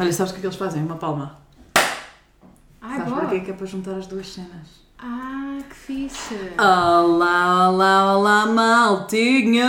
[0.00, 0.82] Olha, sabes o que é que eles fazem?
[0.82, 1.36] Uma palma.
[2.80, 3.20] Ai, sabes boa.
[3.20, 3.40] para quê?
[3.40, 4.78] Que é para juntar as duas cenas.
[5.00, 6.34] Ah, que fixe.
[6.58, 9.66] Olá, olá, olá, maltinha!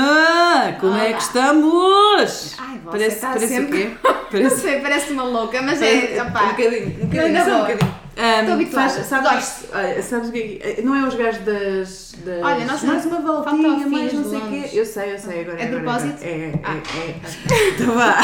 [0.80, 1.14] Como é Olá.
[1.14, 2.56] que estamos?
[2.60, 3.98] Ai, você parece, está parece sempre- o quê?
[4.32, 6.24] Não Parece, sei, parece uma louca, mas parece- é.
[6.24, 6.46] um opá.
[6.50, 7.99] bocadinho, um bocadinho, Ainda só um bocadinho.
[8.40, 8.90] Estou habituada.
[8.90, 12.16] faz- sabes, olha, sabes o que é que- Não é os gajos das.
[12.26, 14.70] das Olha, nós mais uma voltinha, mais não sei o quê.
[14.74, 15.42] Eu sei, eu sei.
[15.42, 16.18] Agora É de agora, propósito?
[16.24, 16.30] agora.
[16.30, 16.76] É, é, Ah.
[16.98, 17.70] é.
[17.70, 18.18] Então vá.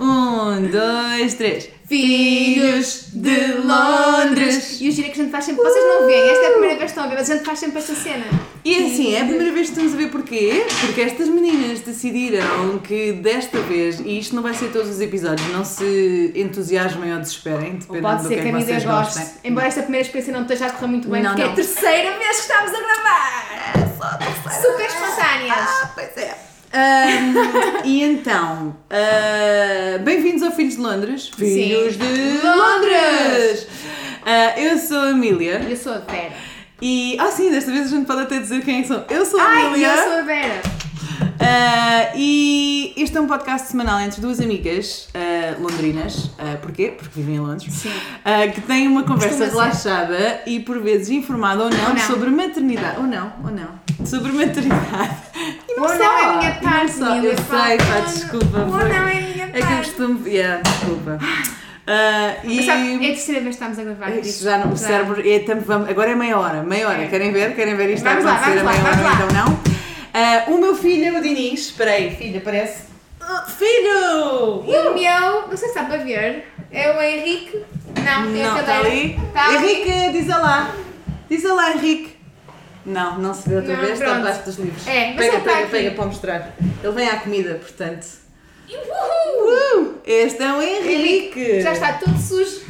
[0.00, 1.68] Um, dois, três.
[1.88, 4.80] Filhos de Londres.
[4.80, 5.62] E o giro é que a gente faz sempre.
[5.62, 7.44] Vocês não veem, esta é a primeira vez que estão a ver, mas a gente
[7.44, 8.24] faz sempre esta cena.
[8.64, 10.64] E assim, é a primeira vez que estamos a ver porquê?
[10.82, 15.48] Porque estas meninas decidiram que desta vez, e isto não vai ser todos os episódios,
[15.48, 18.58] não se entusiasmem ou desesperem, Ou dependendo pode do ser que que é a que
[18.58, 19.18] Mídia vocês goste.
[19.18, 19.50] gostem.
[19.50, 21.52] Embora esta primeira experiência não esteja a correr muito bem, Não, porque é não.
[21.52, 24.62] a terceira vez que estamos a gravar.
[24.62, 25.58] Super espontâneas.
[25.58, 26.38] Ah, pois é.
[26.74, 31.30] Ahm, e então, ah, bem-vindos ao Filhos de Londres.
[31.36, 33.66] Filhos de Londres.
[34.24, 36.51] Ah, eu sou a Emília Eu sou a Vera.
[36.82, 37.16] E.
[37.18, 39.04] Ah, sim, desta vez a gente pode até dizer quem é que sou.
[39.08, 40.60] Eu sou a Ai, eu sou a Vera.
[41.40, 46.30] Ah, e este é um podcast semanal entre duas amigas ah, londrinas.
[46.38, 46.88] Ah, porquê?
[46.96, 47.72] Porque vivem em Londres.
[47.72, 47.90] Sim.
[48.54, 51.98] Que têm uma conversa relaxada e por vezes informada ou não, Ou não.
[51.98, 52.98] sobre maternidade.
[52.98, 53.82] Ou não, ou não.
[54.06, 55.16] Sobre maternidade.
[55.68, 58.58] E Ou só, não é minha não parte, Eu sei, pá, desculpa.
[58.60, 59.76] Ou foi- não é minha É que eu parte.
[59.88, 60.28] costumo.
[60.28, 61.18] Yeah, desculpa.
[61.86, 62.62] Ah, e.
[62.64, 64.10] Sabe, é a terceira vez que estamos a gravar.
[64.18, 65.28] isso já no já- cérebro.
[65.28, 66.62] é, tam- vamos- agora é meia hora.
[66.62, 67.02] Meia hora.
[67.02, 67.08] É.
[67.08, 67.54] Querem ver?
[67.56, 69.24] Querem ver isto Vamos a lá, acontecer vamos a meia lá, hora?
[69.24, 69.60] Então não.
[70.14, 71.60] Ah, o meu filho é o Diniz.
[71.60, 72.84] Espera aí, filha, parece.
[73.20, 74.64] Ah, filho!
[74.66, 77.62] E o meu, não sei se dá para ver, é o Henrique.
[78.04, 78.88] Não, é Não, a está cadeira.
[78.88, 79.16] ali.
[79.28, 79.56] Está ali.
[79.56, 80.74] Henrique, diz olá.
[81.30, 82.16] Diz olá, Henrique.
[82.84, 84.18] Não, não se vê outra Não, vez, está pronto.
[84.18, 84.86] debaixo dos livros.
[84.88, 85.70] É, mas pega, está pega, aqui.
[85.70, 86.54] pega para mostrar.
[86.82, 88.06] Ele vem à comida, portanto.
[88.68, 89.82] Uhul!
[89.86, 91.60] Uh, este é o Henrique.
[91.60, 92.62] Já está tudo sujo.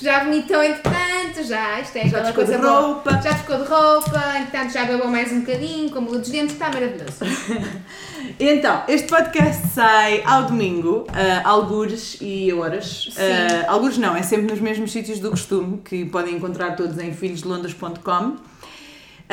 [0.00, 1.80] Já vomitou entretanto, já.
[1.80, 2.80] Isto é Já aquela trocou de coisa boa.
[2.80, 3.10] roupa.
[3.22, 6.68] Já trocou de roupa, entretanto já bebeu mais um bocadinho, como o dos dentes, está
[6.68, 7.24] maravilhoso.
[8.40, 11.06] Então, este podcast sai ao domingo, uh,
[11.44, 13.08] algures e horas.
[13.08, 17.12] Uh, algures não, é sempre nos mesmos sítios do costume, que podem encontrar todos em
[17.12, 18.36] filhosdelondres.com.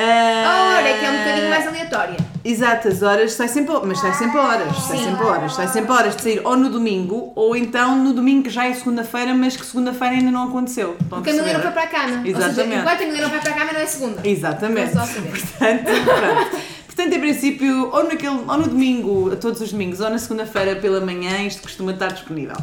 [0.01, 2.17] Uh, Ora, é que é um bocadinho mais aleatória.
[2.43, 5.03] Exato, as horas sai sempre, mas sai sempre a horas, sai Sim.
[5.05, 8.13] sempre a horas, sai sempre a horas de sair ou no domingo ou então no
[8.13, 10.95] domingo que já é segunda-feira, mas que segunda-feira ainda não aconteceu.
[10.99, 12.17] Estão a Porque a Emília não foi para a cama.
[12.17, 12.55] Ou Exatamente.
[12.55, 14.27] seja, enquanto a Emília não vai para a cama, não é segunda.
[14.27, 14.91] Exatamente.
[14.91, 16.61] Portanto, pronto.
[16.93, 20.99] Portanto, em princípio, ou, naquele, ou no domingo, todos os domingos, ou na segunda-feira pela
[20.99, 22.57] manhã, isto costuma estar disponível.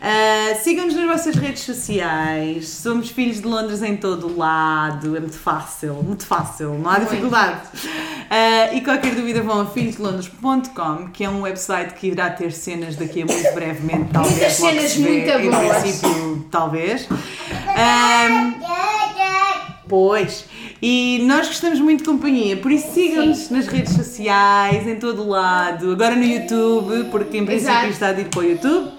[0.00, 2.68] Ah, Sigam-nos nas vossas redes sociais.
[2.68, 5.16] Somos filhos de Londres em todo o lado.
[5.16, 7.60] É muito fácil, muito fácil, não há dificuldade.
[8.28, 12.96] Ah, e qualquer dúvida vão a filhosdelondres.com, que é um website que irá ter cenas
[12.96, 14.38] daqui a muito brevemente, talvez.
[14.40, 15.76] Muitas cenas muito Em boas.
[15.82, 17.08] princípio, talvez.
[17.76, 18.54] Ahm,
[19.92, 20.46] Pois.
[20.80, 25.28] E nós gostamos muito de companhia, por isso sigam-nos nas redes sociais, em todo o
[25.28, 27.88] lado, agora no YouTube, porque em princípio Exato.
[27.90, 28.90] está a ir para o YouTube.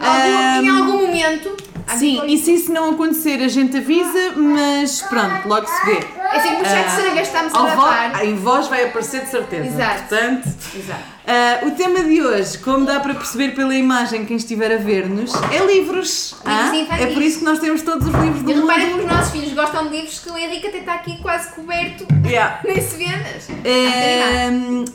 [0.00, 1.54] Algum, em Ahm, algum momento.
[1.86, 5.84] há de Sim, e se isso não acontecer, a gente avisa, mas pronto, logo se
[5.84, 6.00] vê.
[6.32, 8.24] É assim, por já a terceira vez que estamos a gravar.
[8.24, 9.66] em voz vai aparecer de certeza.
[9.66, 9.98] Exato.
[10.08, 11.00] Portanto, Exato.
[11.26, 15.32] ah, o tema de hoje, como dá para perceber pela imagem quem estiver a ver-nos,
[15.52, 16.36] é livros.
[16.44, 16.72] ah?
[16.98, 18.98] É por isso que nós temos todos os livros do E reparem mundo.
[19.00, 22.06] que os nossos filhos gostam de livros que o Henrique até está aqui quase coberto.
[22.26, 22.60] Yeah.
[22.64, 23.48] Nem se vê, mas.
[23.64, 24.48] É,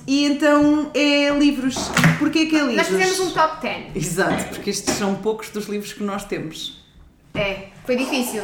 [0.08, 1.78] e então é livros.
[2.20, 2.78] Porquê que é livros?
[2.78, 3.96] Nós fizemos um top 10.
[3.96, 6.84] Exato, porque estes são poucos dos livros que nós temos.
[7.36, 8.44] É, foi difícil.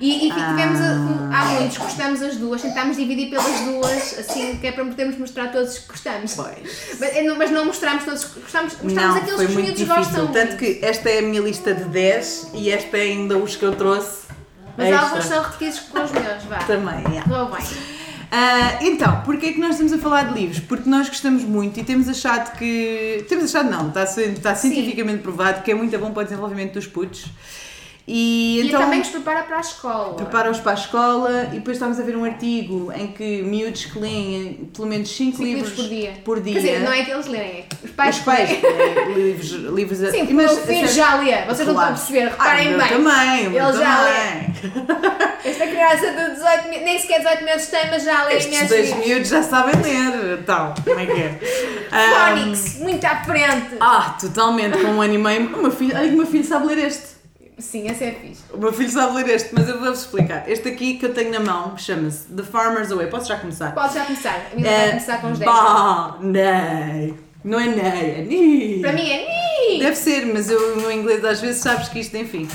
[0.00, 1.30] E, e tivemos, Ah.
[1.32, 5.16] a- há muitos, gostamos as duas, tentámos dividir pelas duas, assim, que é para podermos
[5.18, 6.34] mostrar todos que gostamos.
[6.34, 6.96] Pois.
[6.98, 9.88] Mas, é, não- mas não mostramos todos, gostamos, gostamos Não, aqueles que os muito miúdos
[9.96, 10.26] gostam.
[10.28, 13.64] Tanto que esta é a minha lista de 10 e esta é ainda os que
[13.64, 14.22] eu trouxe.
[14.76, 15.06] Mas extra.
[15.06, 16.58] alguns são repetidos com os meus, vá.
[16.58, 17.22] Também, yeah.
[17.28, 17.66] Correu bem.
[18.34, 20.58] Ah, então, porquê é que nós estamos a falar de livros?
[20.60, 23.26] Porque nós gostamos muito e temos achado que.
[23.28, 24.70] Temos achado não, está, está Sim.
[24.72, 27.26] cientificamente provado que é muito bom para o desenvolvimento dos putos.
[28.06, 28.80] E, E então.
[28.80, 30.14] também nos prepara para a escola.
[30.14, 33.98] Prepara-os para a escola e depois estávamos a ver um artigo em que miúdos que
[33.98, 36.12] leem pelo menos 5 Cinco livros, livros por dia.
[36.24, 36.52] por dia.
[36.54, 39.14] Quer dizer, não é que eles leem, é os pais Os pais leem.
[39.14, 42.30] livros, livros a- Sim, mas, o filho já lê, vocês não estão a perceber, Ah,
[42.30, 42.88] reparem meu bem.
[42.88, 45.32] também, Ele já também.
[45.44, 48.86] Esta criança de 18 meses, nem sequer 18 meses tem, mas já lê Estes dois
[48.88, 49.06] livros.
[49.06, 51.38] miúdos já sabem ler, então, como é que é?
[52.36, 53.76] Phonics, muito à frente.
[53.80, 55.56] ah, totalmente, com um ano e meio.
[55.56, 57.11] O meu filho, olha que o meu filho sabe ler este.
[57.62, 58.42] Sim, esse é fixe.
[58.52, 60.44] O meu filho sabe ler este, mas eu vou-vos explicar.
[60.48, 63.06] Este aqui que eu tenho na mão chama-se The Farmer's Away.
[63.06, 63.72] Posso já começar?
[63.72, 64.46] Pode já começar.
[64.52, 65.50] A minha vai É, começar com os 10.
[65.50, 67.14] Barney.
[67.44, 68.80] Não é nei, é ni.
[68.80, 69.78] Para mim é ni.
[69.78, 72.48] Deve ser, mas eu no inglês às vezes sabes que isto, enfim.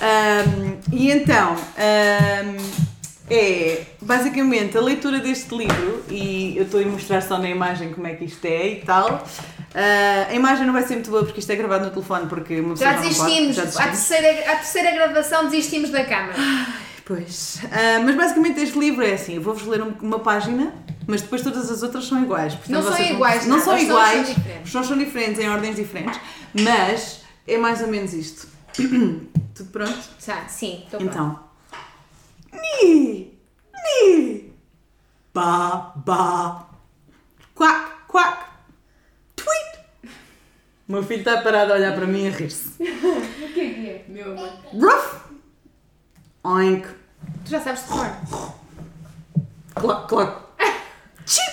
[0.00, 2.56] Ahm, e então, ahm,
[3.30, 8.06] é basicamente a leitura deste livro, e eu estou a mostrar só na imagem como
[8.06, 9.26] é que isto é e tal.
[9.74, 12.60] Ah, a imagem não vai ser muito boa porque isto é gravado no telefone, porque
[12.60, 13.56] uma pessoa Já não desistimos.
[13.56, 13.90] já À, desistimos.
[14.08, 16.34] terceira, à terceira gravação desistimos da câmara.
[17.04, 17.58] Pois.
[17.72, 20.72] Ah, mas basicamente este livro é assim: eu vou-vos ler um- uma página,
[21.06, 22.54] mas depois todas as outras são iguais.
[22.54, 24.26] Portanto, Não são iguais, Não nada, são iguais.
[24.26, 24.64] são diferentes.
[24.66, 26.20] Os sons são diferentes, em ordens diferentes,
[26.54, 28.46] mas é mais ou menos isto.
[29.54, 29.98] Tudo pronto?
[30.24, 31.00] Já, sim, estou.
[31.00, 31.38] Então.
[32.52, 33.38] Ni!
[33.74, 34.52] Ni!
[35.34, 36.68] Ba, ba.
[37.54, 38.53] Quack, quack.
[40.88, 42.74] O meu filho está parado a olhar para mim e a rir-se.
[42.84, 44.50] O que é que é, meu amor?
[44.72, 45.20] Ruff!
[46.42, 46.88] Oink!
[47.44, 48.06] Tu já sabes de cor.
[49.74, 50.42] Clock, clock.
[51.24, 51.52] Chip!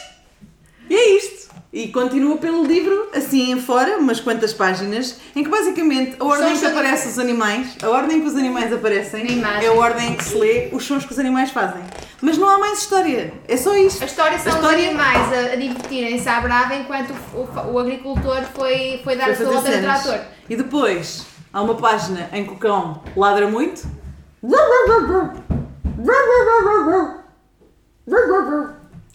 [0.89, 1.40] E é isto.
[1.73, 6.57] E continua pelo livro, assim em fora, umas quantas páginas, em que basicamente a ordem
[6.57, 9.25] que aparece os animais, a ordem que os animais aparecem,
[9.63, 11.81] é a ordem que se lê os sons que os animais fazem.
[12.21, 14.03] Mas não há mais história, é só isto.
[14.03, 17.71] A história são A história- os animais a, a divertirem-se à brava enquanto o, o-
[17.73, 20.19] o agricultor foi, foi dar Foi a sua volta no trator.
[20.49, 23.87] E depois há uma página em que o cão ladra muito.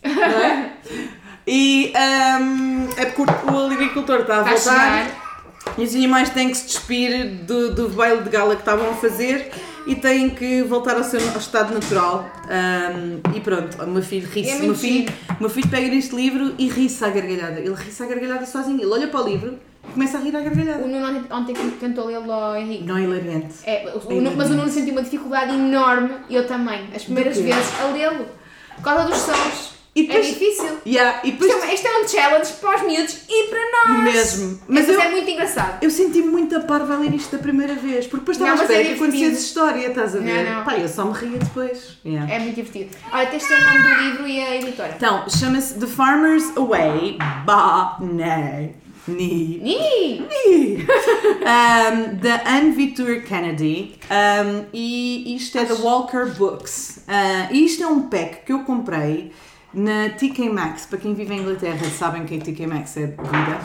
[0.02, 0.72] Não é?
[1.46, 1.92] E
[2.40, 5.74] hum, é porque o agricultor está a voltar chegar.
[5.78, 8.94] e os animais têm que se despir do, do baile de gala que estavam a
[8.94, 9.50] fazer
[9.86, 12.28] e têm que voltar ao seu ao estado natural.
[12.46, 14.50] Hum, e pronto, o meu filho ri-se.
[14.50, 17.60] É o meu filho, o meu filho pega neste livro e ri-se à gargalhada.
[17.60, 18.80] Ele ri-se à gargalhada sozinho.
[18.80, 19.56] Ele olha para o livro
[19.88, 20.82] e começa a rir à gargalhada.
[20.82, 22.82] O Nuno ontem, tentou lê-lo ao Henrique.
[22.82, 23.54] Não é hilariante.
[23.64, 24.54] É, o- o É Nuno- mas o.
[24.54, 28.26] Nuno sentiu uma dificuldade enorme, e eu também, as primeiras vezes, a lê-lo.
[28.74, 29.75] Por causa dos sons.
[29.96, 30.78] E depois- É difícil.
[30.86, 33.94] Yeah, e Isto depois é, uma- isto é um challenge para os miúdos e para
[33.94, 34.04] nós.
[34.14, 34.60] Mesmo.
[34.68, 35.82] Mas Mas eu, é muito engraçado.
[35.82, 38.58] eu senti muito a parva a ler isto da primeira vez, porque depois estava Não,
[38.58, 40.44] à mas é espera que acontecesse história, estás a ver?
[40.44, 40.64] Não, não.
[40.64, 41.96] Pá, eu só me ria depois.
[42.04, 42.30] Yeah.
[42.32, 42.90] É muito divertido.
[43.10, 44.92] Olha, tens de ter o nome do livro e a editora.
[44.96, 47.16] Então, chama-se The Farmer's Away,
[47.46, 48.74] Ba, Ne,
[49.08, 50.20] Ni, Ni!
[50.20, 50.86] Ni,
[51.40, 56.98] um, da Anne Vitur Kennedy, um, e isto é da Walker Books.
[57.06, 59.32] Uh, e isto é um pack que eu comprei
[59.76, 60.86] na TK Maxx.
[60.86, 63.60] Para quem vive em Inglaterra sabem que a TK Maxx é vida.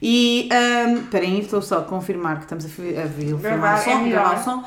[0.00, 3.74] E, um, aí, estou só a confirmar que estamos a, a vi- filmar o Gravar,
[3.78, 4.64] é som, gravar o som.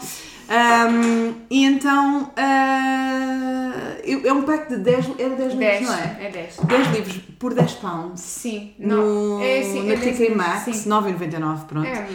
[0.47, 5.81] Um, e então, uh, é um pack de 10, era 10 livros, 10.
[5.81, 6.17] não é?
[6.21, 6.57] É 10.
[6.63, 8.21] 10 livros por 10 pounds.
[8.21, 8.73] Sim.
[8.79, 9.43] No, Não.
[9.43, 10.89] É, sim, na é 10 TK livros, Max, sim.
[10.89, 11.87] 9,99, pronto.
[11.87, 12.07] É,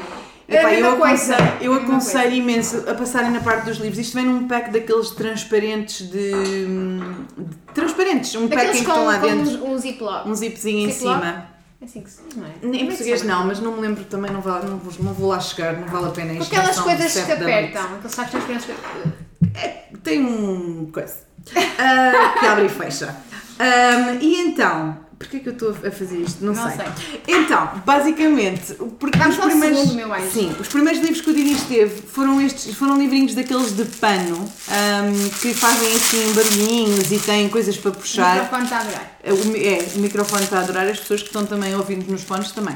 [0.51, 3.99] Epá, é eu aconselho, eu É aconselho imenso a passarem na parte dos livros.
[3.99, 6.33] Isto vem num pack daqueles transparentes de.
[6.33, 10.29] de- transparentes, um pack em que estão lá dentro um, um ziplock.
[10.29, 11.47] um zipzinho em cima.
[11.81, 12.77] É assim que se diz, não é?
[12.77, 15.29] Em é português não, mas não me lembro também, não, vale, não, vou, não vou
[15.31, 16.55] lá chegar, não vale a pena isto.
[16.55, 17.95] aquelas coisas que apertam.
[17.95, 19.99] Aqueles sacos transparentes que...
[20.03, 21.31] Tem um coisa
[21.79, 23.17] ah, que abre e fecha.
[23.59, 26.43] Ahm, e então, porquê que eu estou a fazer isto?
[26.43, 26.79] Não, Não sei.
[26.79, 27.21] sei.
[27.29, 30.31] Então, basicamente, porque Vamos os primeiros, segundo, meu anjo.
[30.33, 34.51] sim, os primeiros livros que o Diniz teve foram estes, foram livrinhos daqueles de pano
[34.69, 38.35] ahm, que fazem assim barulhinhos e têm coisas para O puxar.
[38.43, 39.33] microfone está a.
[39.35, 42.23] O, mi- é, o microfone está a adorar, as pessoas que estão também ouvindo nos
[42.23, 42.75] fones também.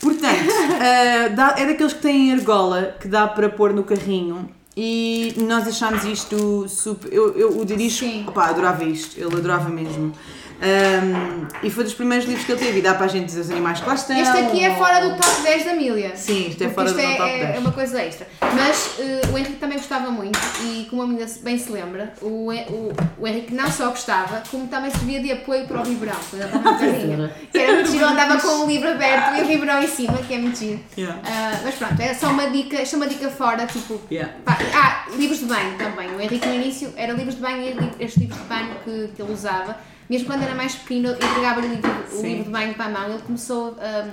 [0.00, 0.48] Portanto,
[1.36, 4.48] dá- é daqueles que têm argola que dá para pôr no carrinho.
[4.74, 7.12] E nós achámos isto super.
[7.12, 8.24] Eu, eu, o Sim.
[8.26, 10.14] opá, adorava isto, ele adorava mesmo.
[10.62, 13.40] Ahm, e foi dos primeiros livros que ele teve, e dá para a gente dizer
[13.40, 14.16] os animais que lá estão.
[14.16, 16.16] Este aqui é fora do top 10 da Milha.
[16.16, 17.56] Sim, isto é fora isto do é, top é- 10.
[17.56, 18.28] é uma coisa extra.
[18.40, 22.52] Mas eh, o Henrique também gostava muito e como a Milha bem se lembra, o,
[22.52, 26.14] o, o Henrique não só gostava, como também servia de apoio para o biberão.
[26.30, 27.30] Quando ele estava carrinho.
[27.52, 30.34] Que era muito giro, andava com o livro aberto e o biberão em cima, que
[30.34, 30.80] é muito giro.
[30.96, 31.20] Yeah.
[31.24, 34.00] Ah, mas pronto, é só uma dica, esta é uma dica fora, tipo.
[34.10, 34.32] Yeah.
[34.44, 36.08] pá, ah, livros de banho também.
[36.14, 39.22] O Henrique no início era livros de banho e estes livros de banho que, que
[39.22, 39.76] ele usava.
[40.12, 42.88] Mesmo quando era mais pequeno, eu entregava-lhe o livro, o livro de banho para a
[42.90, 43.08] mão.
[43.08, 44.08] Ele começou, ah,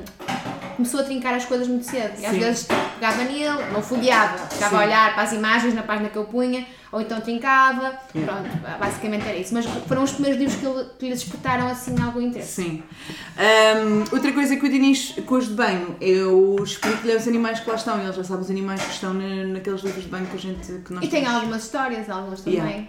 [0.77, 2.13] começou a trincar as coisas muito cedo.
[2.21, 2.39] E às Sim.
[2.39, 4.85] vezes pegava nele, não folheava, ficava a Sim.
[4.85, 7.99] olhar para as imagens na página que eu punha, ou então trincava.
[8.15, 8.31] Yeah.
[8.41, 9.53] Pronto, basicamente era isso.
[9.53, 12.63] Mas foram os primeiros livros que, ele, que lhe despertaram assim algum interesse.
[12.63, 12.83] Sim.
[13.37, 17.69] Ahm, outra coisa que o Diniz, com os de banho, eu explico-lhe os animais que
[17.69, 18.01] lá estão.
[18.01, 20.65] Ele já sabe os animais que estão na- naqueles livros de banho que a gente
[20.81, 21.35] que nós E tem temos.
[21.35, 22.57] algumas histórias, algumas também.
[22.59, 22.83] Yeah.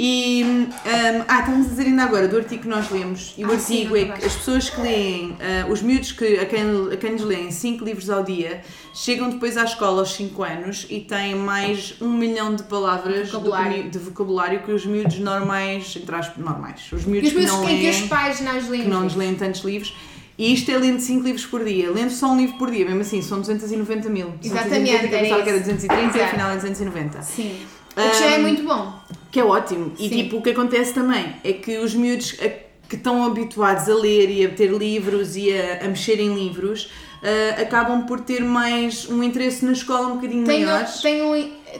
[0.00, 0.42] E
[0.86, 3.34] ahm, ah, estamos a dizer ainda agora do artigo que nós lemos.
[3.36, 6.12] E o Ah, sim, artigo não é que as pessoas que leem, ah, os miúdos
[6.12, 6.60] que, a, quem,
[6.92, 8.60] a quem lhes leem 5 livros ao dia,
[8.94, 13.82] chegam depois à escola aos 5 anos e têm mais um milhão de palavras Vocabulário.
[13.84, 17.44] do de vocabulário que os miúdos normais, entre aspas, normais, os E miúdos os que
[17.46, 18.82] não em que leem os pais não leem.
[18.84, 19.92] que não nos leem tantos livros.
[20.38, 21.90] E isto é lendo 5 livros por dia.
[21.90, 24.32] Lendo só um livro por dia, mesmo assim, são 290 mil.
[24.40, 25.66] Exatamente, 290, que eu pensava que era isso.
[25.66, 27.22] 230 e afinal é 290.
[27.22, 27.56] Sim.
[27.96, 28.94] O que já é Um, muito bom.
[29.30, 29.92] Que é ótimo.
[29.98, 30.22] E Sim.
[30.22, 32.32] tipo, o que acontece também é que os miúdos
[32.88, 36.90] que estão habituados a ler e a ter livros e a, a mexer em livros
[37.22, 40.86] ah, acabam por ter mais um interesse na escola um bocadinho Tem, maior.
[41.02, 41.22] tem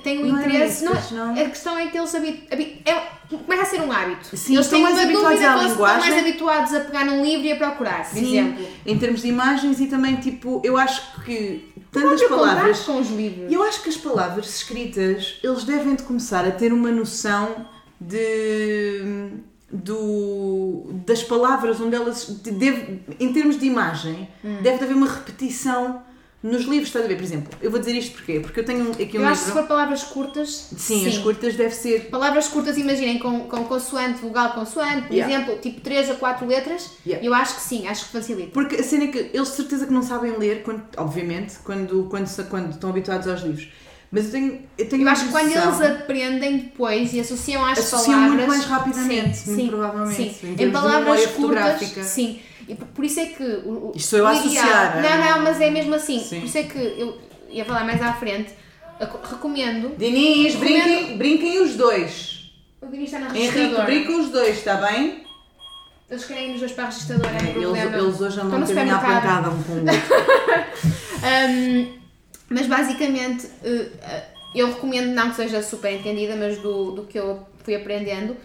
[0.03, 0.85] tem um Não é interesse.
[0.85, 1.43] isso, não, não.
[1.43, 2.95] A questão é que eles habi, habi- é,
[3.37, 4.37] começa a ser um hábito.
[4.37, 6.01] Sim, eles estão têm mais habituados à eles estão linguagem.
[6.11, 8.67] mais habituados a pegar num livro e a procurar, por Sim, exemplo.
[8.87, 12.81] em termos de imagens e também tipo, eu acho que tantas Próprio palavras.
[12.81, 13.51] com os livros.
[13.53, 17.67] Eu acho que as palavras escritas, eles devem de começar a ter uma noção
[18.01, 19.31] de
[19.71, 24.59] do, das palavras onde elas de- deve, em termos de imagem Hum.
[24.63, 26.03] deve de haver uma repetição
[26.43, 27.17] nos livros, estás a ver?
[27.17, 28.39] Por exemplo, eu vou dizer isto porquê?
[28.41, 29.63] Porque eu tenho aqui um eu acho que se livro.
[29.63, 30.69] for palavras curtas.
[30.77, 32.09] Sim, as curtas deve ser.
[32.11, 35.35] Palavras curtas, imaginem, com, com consoante, vogal, consoante, por Yeah.
[35.35, 37.27] exemplo, tipo 3 a 4 letras, Yeah.
[37.27, 38.51] eu acho que sim, acho que facilita.
[38.53, 42.05] Porque a cena é que eles de certeza que não sabem ler, quando- obviamente, quando,
[42.09, 43.69] quando, se- quando estão habituados aos livros.
[44.11, 47.79] Mas eu tenho, eu tenho Eu acho que quando eles aprendem depois e associam às
[47.79, 48.31] Associam palavras.
[48.37, 50.55] muito mais rapidamente, sim, muito sim, provavelmente, Sim.
[50.59, 51.81] em Em palavras curtas.
[52.07, 52.41] Sim.
[52.69, 53.43] E por por isso é que.
[53.43, 55.31] O, Isto sou eu a associar, Não, é?
[55.31, 56.21] não, mas é mesmo assim.
[56.21, 56.41] Sim.
[56.41, 57.19] Por isso é que eu
[57.51, 58.53] ia falar mais à frente.
[59.31, 59.97] Recomendo.
[59.97, 62.53] Diniz, Recomendo- brinquem, brinquem os dois.
[62.81, 63.85] O Dini está na Henrique, registradora.
[63.85, 65.25] brinquem os dois, está bem?
[66.11, 68.67] Eles querem ir os dois para a registradora, é um Eles, eles hoje andam à
[68.67, 69.03] supermercado.
[69.03, 69.93] pancada um com o outro.
[72.51, 74.23] Mas basicamente, eh,
[74.55, 78.37] eu recomendo, não que seja super entendida, mas do, do que eu fui aprendendo,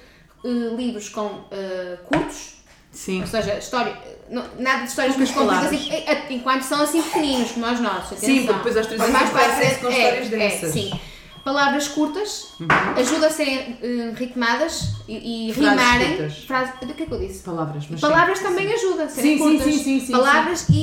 [0.44, 2.62] eh, livros com eh, curtos,
[2.94, 3.22] Sim.
[3.22, 3.94] ou seja, história,
[4.30, 5.32] não- nada de histórias muito
[5.74, 8.14] e- eh, enquanto são assim pequeninos, como os nossos.
[8.14, 8.30] Atenção.
[8.30, 10.64] Sim, porque depois aos três mais frente, com é, histórias é, densas.
[10.64, 10.72] Uhum.
[10.72, 11.00] sim.
[11.44, 12.54] Palavras curtas,
[12.98, 16.30] ajuda a serem eh, ritmadas e, e Frases rimarem.
[16.48, 17.44] Frases, o que é que eu disse?
[17.44, 18.44] Palavras, mas Palavras sim.
[18.46, 19.74] também ajuda a serem Sim, sim, curtas.
[19.74, 20.74] sim, sim, sim, Palavras E,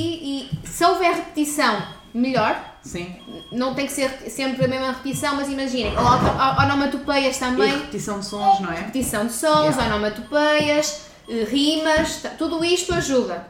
[0.53, 1.81] e se houver repetição,
[2.13, 2.63] melhor.
[2.83, 3.15] Sim.
[3.51, 5.93] Não tem que ser sempre a mesma repetição, mas imaginem,
[6.63, 8.75] onomatopeias E também, repetição de sons, não é?
[8.77, 9.95] repetição de sons, Yeah.
[9.95, 11.01] onomatopeias,
[11.49, 13.47] rimas, ta- tudo isto ajuda.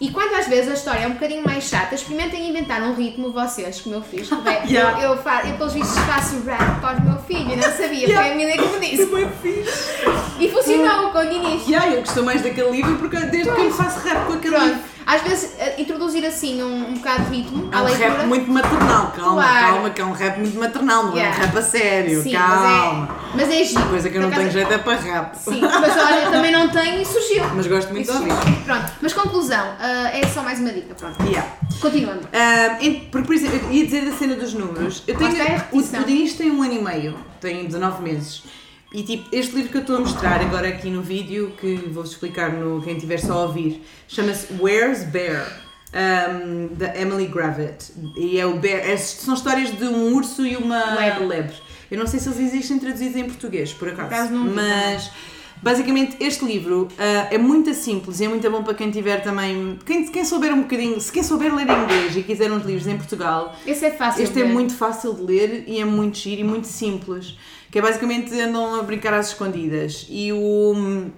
[0.00, 3.30] E quando às vezes a história é um bocadinho mais chata, experimentem inventar um ritmo
[3.32, 4.28] vocês, como eu fiz.
[4.68, 5.00] Yeah.
[5.02, 8.16] eu, eu, fa- eu, pelos vistos, faço rap para o meu filho, não sabia, foi
[8.16, 9.06] a Emília que me disse.
[9.10, 10.02] Foi fixe.
[10.40, 11.66] E funcionou com o Diniz.
[11.68, 14.66] Yeah, eu gosto mais daquele livro porque desde que eu faço rap com aquele Pronto.
[14.68, 14.91] livro.
[15.06, 18.08] Às vezes, eh, introduzir assim um, um bocado de ritmo É à um leitura.
[18.10, 19.66] rap muito maternal, calma, Claro.
[19.74, 21.36] calma, que é um rap muito maternal, não é Yeah.
[21.36, 23.08] um rap a sério, Sim, calma.
[23.34, 23.88] Mas é, mas é giro.
[23.88, 25.34] Coisa que eu não tenho jeito é para rap.
[25.34, 27.44] Sim, mas olha, também não tenho e surgiu.
[27.54, 28.32] Mas gosto muito de ouvir.
[28.64, 31.22] Pronto, mas conclusão, ah, é só mais uma dica, pronto.
[31.24, 31.50] Yeah.
[31.80, 32.28] Continuando.
[33.10, 35.02] Porque, por exemplo, eu ia dizer da cena dos números.
[35.06, 38.42] Eu tenho, a o, o Diniz tem um ano e meio, tem 19 meses.
[38.94, 42.04] E tipo, este livro que eu estou a mostrar agora aqui no vídeo, que vou
[42.04, 45.60] explicar no quem estiver só a ouvir, chama-se Where's Bear?
[45.94, 47.92] um, da Emily Gravett.
[48.16, 48.80] E é o Bear.
[48.80, 51.26] é- são histórias de um urso e uma Lebre.
[51.26, 51.54] lebre.
[51.90, 54.06] Eu não sei se eles existem traduzidos em português, por acaso.
[54.06, 55.10] acaso não mas.
[55.62, 59.78] Basicamente, este livro ah, é muito simples e é muito bom para quem tiver também.
[59.86, 62.96] Quem, quem souber um bocadinho, se quem souber ler inglês e quiser uns livros em
[62.96, 64.24] Portugal, Esse é fácil.
[64.24, 67.36] este é muito fácil de ler e é muito giro e muito simples.
[67.72, 70.06] Que é basicamente andam a brincar às escondidas.
[70.10, 71.10] E o.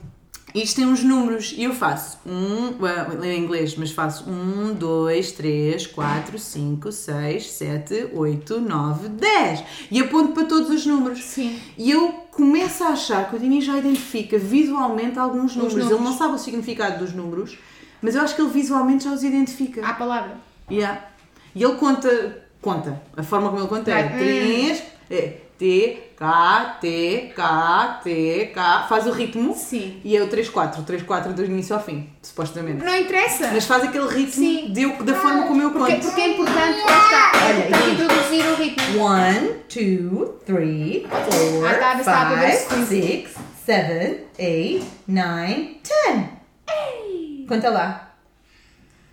[0.54, 5.32] Isto tem uns números e eu faço um, well, em inglês, mas faço um, dois,
[5.32, 11.24] três, quatro, cinco, seis, sete, oito, nove, dez e aponto para todos os números.
[11.24, 11.58] Sim.
[11.76, 15.74] E eu começo a achar que o Dini já identifica visualmente alguns números.
[15.74, 15.98] números.
[15.98, 17.58] Ele não sabe o significado dos números,
[18.00, 19.84] mas eu acho que ele visualmente já os identifica.
[19.84, 20.36] À palavra.
[20.70, 21.04] Yeah.
[21.52, 24.08] E ele conta, conta, a forma como ele conta é.
[24.08, 29.98] 3, é T, K, T, K, T, K, faz o ritmo Sim.
[30.04, 32.84] e é o 3, 4, o 3, 4 do início ao fim, supostamente.
[32.84, 33.50] Não interessa.
[33.50, 34.70] Mas faz aquele ritmo Sim.
[34.70, 36.04] de da forma como eu porque, conto.
[36.04, 37.92] porque é importante, é Olha, diz.
[37.94, 39.06] introduzir o ritmo.
[39.06, 43.34] 1, 2, 3, 4, Ah, tá, a ver se está a ver se 5, 6,
[43.64, 47.48] 7, 8, 9, 10.
[47.48, 48.14] Conta lá.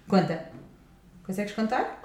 [0.06, 0.50] Conta.
[1.26, 2.01] Consegues contar?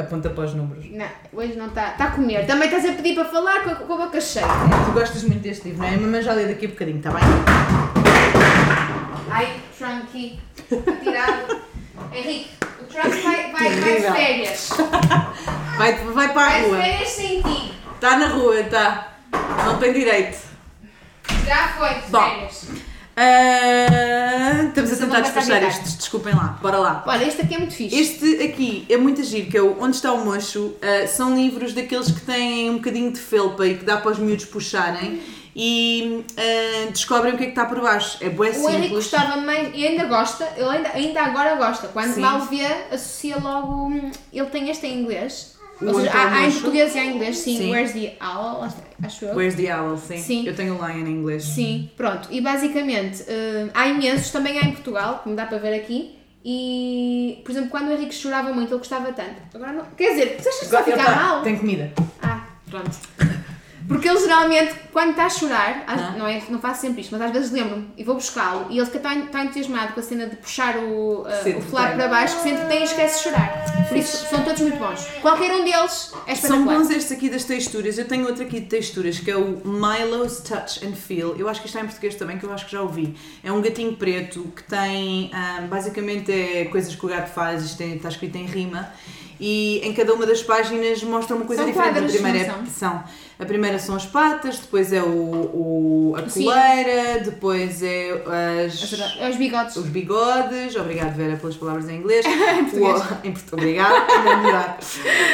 [0.00, 0.86] Aponta para os números.
[0.90, 1.90] Não, hoje não está.
[1.92, 2.46] Está a comer.
[2.46, 4.46] Também estás a pedir para falar com a, com a boca cheia.
[4.86, 5.94] Tu gostas muito deste livro, não é?
[5.94, 7.20] A mamãe já lê daqui a bocadinho, está bem?
[9.30, 10.38] Ai, Trunky.
[11.02, 11.60] Tirado.
[12.12, 14.12] Henrique, o Trunk vai, vai, vai de Terrível.
[14.14, 14.70] férias.
[15.78, 16.76] Vai, vai para a Vai de rua.
[16.76, 17.72] férias sem ti.
[17.94, 19.14] Está na rua, está.
[19.64, 20.36] Não tem direito.
[21.46, 22.20] Já foi de Bom.
[22.20, 22.66] férias.
[23.22, 26.58] Ah, estamos a tentar despachar estes, desculpem lá.
[26.62, 27.04] Bora lá.
[27.06, 27.94] Olha, este aqui é muito fixe.
[28.00, 30.74] Este aqui é muito giro, que é o Onde está o Mocho.
[30.80, 34.18] Ah, são livros daqueles que têm um bocadinho de felpa e que dá para os
[34.18, 35.20] miúdos puxarem
[35.54, 38.16] e ah, descobrem o que é que está por baixo.
[38.22, 38.90] É bué O Henrique simples.
[38.92, 41.88] gostava mais, e ainda gosta, ele ainda, ainda agora gosta.
[41.88, 42.20] Quando Sim.
[42.22, 43.88] mal vê, associa logo.
[43.88, 45.59] hum, Ele tem este em inglês.
[45.80, 47.56] O Ou seja, há, há em português e há em inglês, sim.
[47.56, 47.70] Sim.
[47.70, 48.68] Where's the owl?
[49.02, 49.34] Acho eu.
[49.34, 49.96] Where's the owl?
[49.96, 50.18] Sim.
[50.18, 50.46] Sim.
[50.46, 51.44] Eu tenho o lion em inglês.
[51.44, 52.28] Sim, pronto.
[52.30, 56.16] E basicamente, hum, há imensos, também há em Portugal, como dá para ver aqui.
[56.44, 59.40] E, por exemplo, quando o Henrique chorava muito, ele gostava tanto.
[59.54, 59.84] Agora não.
[59.96, 61.42] Quer dizer, tu achas que vai ficar mal?
[61.42, 61.92] Tem comida.
[62.22, 62.90] Ah, pronto.
[63.90, 66.14] Porque ele geralmente, quando está a chorar, Ah.
[66.16, 68.86] não, é, não faço sempre isto, mas às vezes lembro-me e vou buscá-lo e ele
[68.86, 71.62] fica tão, tão entusiasmado com a cena de puxar o, uh, o bem.
[71.96, 73.64] para baixo que que tem e esquece de chorar.
[73.88, 75.04] Por isso, são todos muito bons.
[75.20, 77.98] Qualquer um deles é São bons estes aqui das texturas.
[77.98, 81.34] Eu tenho outro aqui de texturas que é o Milo's Touch and Feel.
[81.36, 83.16] Eu acho que isto está em português também, que eu acho que já ouvi.
[83.42, 85.30] É um gatinho preto que tem.
[85.34, 88.88] ah, basicamente é coisas que o gato faz, isto está escrito em rima.
[89.42, 91.92] E em cada uma das páginas mostra uma coisa São diferente.
[91.94, 93.02] quadros, a primeira é- são.
[93.40, 96.44] A primeira são as patas, depois é o, o- a Sim.
[96.44, 98.10] coleira, depois é
[98.66, 99.76] as, É os bigodes.
[99.76, 102.24] os bigodes, obrigado Vera pelas palavras em inglês.
[102.26, 103.00] Em português.
[103.00, 104.78] O- em português, obrigado, melhor.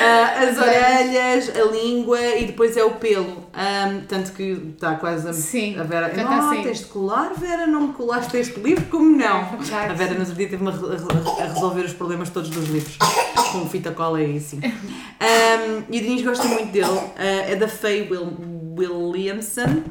[0.03, 3.45] Ah, as orelhas, a língua e depois é o pelo.
[3.53, 6.13] Ahm, tanto que está quase a, Sim, a Vera.
[6.15, 6.63] já Não, assim.
[6.63, 9.41] tens de colar, Vera, não me colaste este livro, como não?
[9.71, 12.97] É a Vera nos outro dia teve-me a, a resolver os problemas todos dos livros,
[13.61, 14.61] com fita cola e assim.
[14.63, 16.87] Ahm, e o Diniz gosta muito dele,
[17.17, 18.37] ah, é da Faye Will-
[18.79, 19.83] Williamson.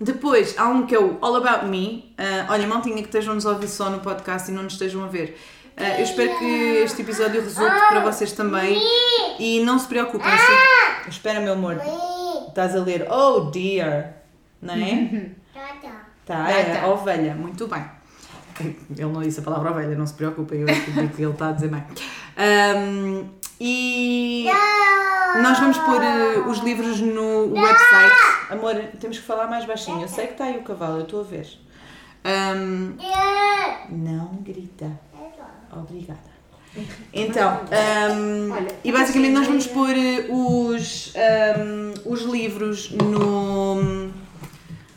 [0.00, 2.14] Depois há um que é o All About Me.
[2.18, 5.06] Ah, olha, maltinha que estejam-nos a ouvir só no podcast e não nos estejam a
[5.08, 5.38] ver.
[5.76, 6.44] Ah, eu espero que
[6.84, 8.78] este episódio resulte para vocês também.
[9.38, 10.30] E não se preocupem.
[10.30, 11.08] Se...
[11.10, 11.80] Espera, meu amor.
[12.48, 14.14] Estás a ler Oh dear.
[14.60, 15.30] Não é?
[16.24, 16.86] Tá, é Tá, tá.
[16.86, 17.34] a ovelha.
[17.34, 17.84] Muito bem.
[18.96, 20.60] Ele não disse a palavra ovelha, não se preocupem.
[20.60, 21.84] Eu acredito que ele está a dizer bem.
[22.36, 23.24] Ahm,
[23.60, 24.46] e
[25.42, 28.14] nós vamos pôr eh, os livros no website.
[28.50, 30.02] Amor, temos que falar mais baixinho.
[30.02, 31.48] Eu sei que está aí o cavalo, eu estou a ver.
[32.24, 32.96] Ahm,
[33.90, 34.90] não grita.
[35.72, 36.36] Obrigada.
[37.12, 37.60] Então,
[38.52, 44.10] Olha, e basicamente nós vamos pôr eh, os, ahm, os livros no,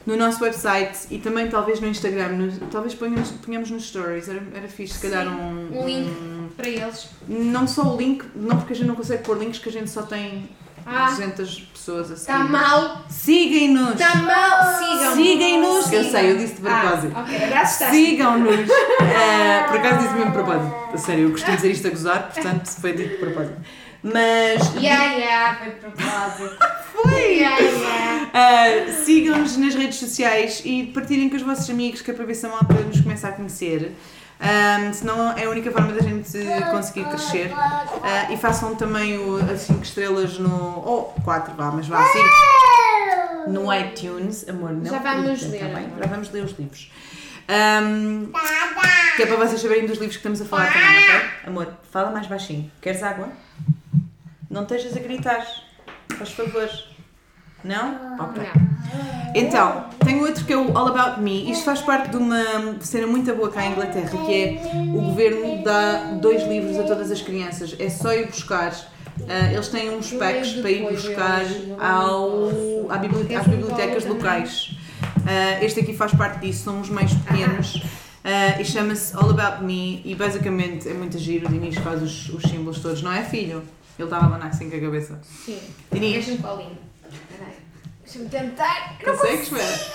[0.10, 2.30] no nosso website e também talvez no Instagram.
[2.30, 4.28] no- talvez ponhamos, ponhamos nos stories.
[4.28, 7.08] Era, era fixe, se calhar, um, Um link um- para eles.
[7.28, 9.90] Não só o link, não porque a gente não consegue pôr links, que a gente
[9.90, 10.50] só tem
[10.86, 11.10] Ah.
[11.12, 12.32] 200 pessoas a seguir.
[12.32, 13.02] Está mal.
[13.10, 13.92] Sigam-nos!
[13.92, 14.78] Está mal.
[14.80, 15.16] Sigam.
[15.16, 15.92] Sigam-nos!
[15.94, 17.14] Eu sei, eu disse de propósito.
[17.16, 17.90] Ah, ok, está.
[17.92, 18.70] Sigam-nos!
[19.22, 20.76] Eh, por acaso disse mesmo de propósito.
[20.94, 23.58] A sério, eu costumo dizer isto a gozar, portanto foi dito de propósito.
[24.02, 26.58] Mas Yeah, yeah, foi propósito.
[26.94, 27.38] Foi!
[27.38, 28.30] Yeah, yeah.
[28.34, 32.36] eh, sigam-nos nas redes sociais e partilhem com os vossos amigos, que é para ver
[32.36, 33.94] se a malta nos começa a conhecer.
[34.42, 36.30] Ahm, senão é a única forma da gente
[36.72, 37.52] conseguir crescer.
[37.54, 40.80] Ah, e façam também o, as 5 estrelas no.
[40.86, 44.48] Ou 4, vá, mas vá 5 no iTunes.
[44.48, 44.86] Amor, não.
[44.86, 45.86] Já vamos ler, tá bem?
[45.86, 46.00] amor.
[46.00, 46.92] Já vamos ler os livros.
[47.50, 48.32] Ahm,
[49.16, 51.30] que é para vocês saberem dos livros que estamos a falar também, ok?
[51.48, 52.72] Amor, fala mais baixinho.
[52.82, 53.28] Queres água?
[54.50, 55.46] Não estejas a gritar.
[56.18, 56.70] Faz favor.
[57.64, 58.16] Não?
[58.20, 58.42] Ok.
[58.44, 58.70] Não.
[59.36, 61.52] Então, tenho outro que é o All About Me.
[61.52, 62.44] Isto faz parte de uma
[62.82, 67.12] cena muito boa cá em Inglaterra, que é o governo dá dois livros a todas
[67.12, 67.76] as crianças.
[67.78, 68.74] É só ir buscar.
[69.28, 71.42] Ah, eles têm uns packs para ir buscar
[71.80, 72.50] ao,
[72.90, 74.72] à bibli- às bibliotecas locais.
[75.28, 77.84] Ah, este aqui faz parte disso, são os mais pequenos.
[78.24, 82.30] Ah, e chama-se All About Me e basicamente é muito giro, o Dinis faz os,
[82.30, 83.62] os símbolos todos, não é filho?
[84.00, 85.20] Ele estava a abanar assim com a cabeça.
[85.24, 85.60] Sim.
[85.92, 86.78] Dinis, Deixa-me colinho.
[88.04, 88.98] Deixa-me tentar.
[89.04, 89.92] consegues ver?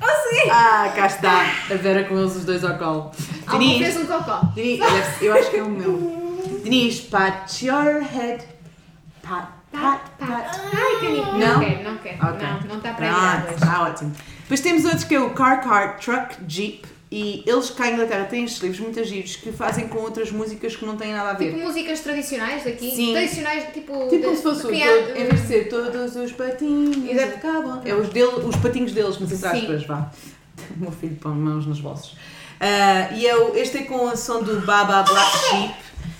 [0.00, 0.50] Consegui!
[0.50, 1.40] Ah, cá está.
[1.70, 3.10] A Vera com eles os dois ao colo.
[3.50, 4.40] Denise, fez um cocó.
[4.54, 4.80] Deve-
[5.26, 6.40] eu acho que é o meu.
[6.62, 8.44] Denise, pat your head.
[9.22, 10.60] Pat, pat, pat.
[10.72, 11.32] Ai, canito.
[11.32, 11.38] Não?
[11.38, 12.26] Não quero, não quero.
[12.26, 12.46] Ok.
[12.48, 13.54] Não, não está para Ah, aí.
[13.54, 14.12] está ótimo.
[14.42, 16.86] Depois temos outros que é o Car Car Truck Jeep.
[17.16, 20.74] E eles cá em Inglaterra têm estes livros muito giros que fazem com outras músicas
[20.74, 21.52] que não têm nada a ver.
[21.52, 22.90] Tipo músicas tradicionais daqui?
[22.90, 23.12] Sim.
[23.12, 24.08] Tradicionais, tipo.
[24.08, 27.34] Tipo como se fosse o criar- todo, em vez de ser todos os patinhos Exato.
[27.36, 27.80] acabam.
[27.84, 30.10] É os, dele, os patinhos deles, mas entre aspas, vá.
[30.76, 32.16] O meu filho põe mãos nos bolsos.
[32.60, 35.74] Ah, e é o- este é com a som do Baba Black Sheep.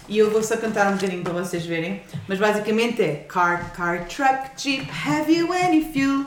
[0.08, 2.02] E eu vou só cantar um bocadinho para vocês verem.
[2.28, 6.24] Mas basicamente é Car, car, truck, jeep, have you any fuel?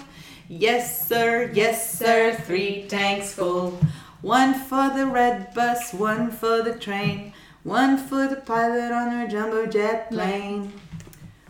[0.49, 3.77] Yes sir, yes sir, three tanks full.
[4.21, 7.34] One for the red bus, one for the train.
[7.63, 10.73] One for the pilot on our jumbo jet plane.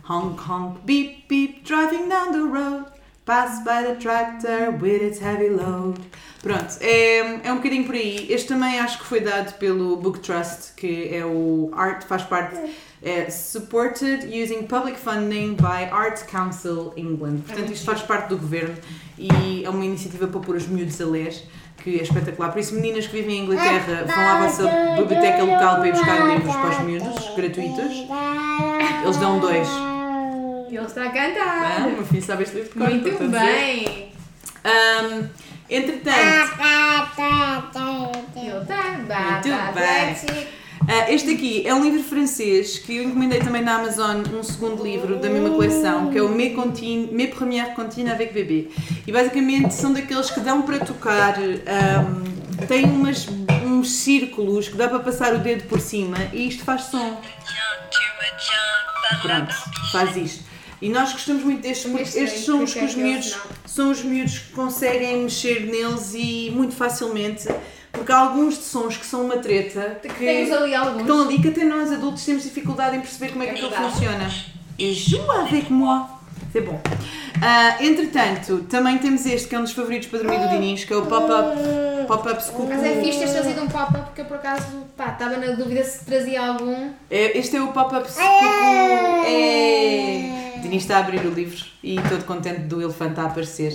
[0.02, 2.86] Honk honk beep beep driving down the road.
[3.24, 5.98] Pass by the tractor with its heavy load.
[6.42, 8.30] Pronto, é, é um bocadinho por aí.
[8.30, 12.56] Este também acho que foi dado pelo Book Trust, que é o Art, faz parte.
[13.02, 17.42] É supported using public funding by Arts Council England.
[17.46, 18.76] Portanto, isto faz parte do governo
[19.16, 21.34] e é uma iniciativa para pôr os miúdos a ler,
[21.82, 22.50] que é espetacular.
[22.52, 26.26] Por isso, meninas que vivem em Inglaterra, vão à vossa biblioteca local para ir buscar
[26.26, 28.06] livros para os miúdos, gratuitos.
[29.04, 29.68] Eles dão dois.
[30.70, 31.86] Ele está a Ah, cantar.
[31.88, 34.12] o meu filho sabe este livro de cor, Muito bem.
[34.64, 35.28] Ahm,
[35.70, 36.18] entretanto,
[38.36, 40.46] Ele está Muito bem.
[40.88, 44.82] Ah, este aqui é um livro francês que eu encomendei também na Amazon, um segundo
[44.82, 48.68] livro da mesma coleção, que é o Mes, Contines, Mes Premières Comptines avec Bébé.
[49.06, 53.28] E basicamente são daqueles que dão para tocar, ahm, tem umas,
[53.66, 57.20] uns círculos que dá para passar o dedo por cima e isto faz som.
[59.22, 59.54] Pronto,
[59.92, 60.44] faz isto.
[60.80, 63.36] E nós gostamos muito destes porque Este estes aí, são os que os é miúdos
[63.78, 67.46] são os miúdos que conseguem mexer neles e muito facilmente,
[67.92, 71.00] porque há alguns de sons que são uma treta que, Temos ali que alguns.
[71.00, 73.90] estão ali que até nós adultos temos dificuldade em perceber como é que É aquilo
[73.90, 74.30] funciona.
[74.78, 76.04] E joue avec moi.
[76.52, 76.80] C'est bom.
[77.42, 80.92] Ah, entretanto, também temos este que é um dos favoritos para dormir do Dinis, que
[80.92, 81.58] é o Pop-Up
[82.06, 82.68] Pop-Up Scoop.
[82.68, 84.64] Mas é fixe teres trazido um pop-up porque eu por acaso
[84.96, 86.90] pá, estava na dúvida se trazia algum.
[87.10, 88.24] É, Este é o Pop-Up Scoop.
[89.26, 90.54] É.
[90.56, 93.72] O Dinis está a abrir o livro e todo contente do elefante a aparecer.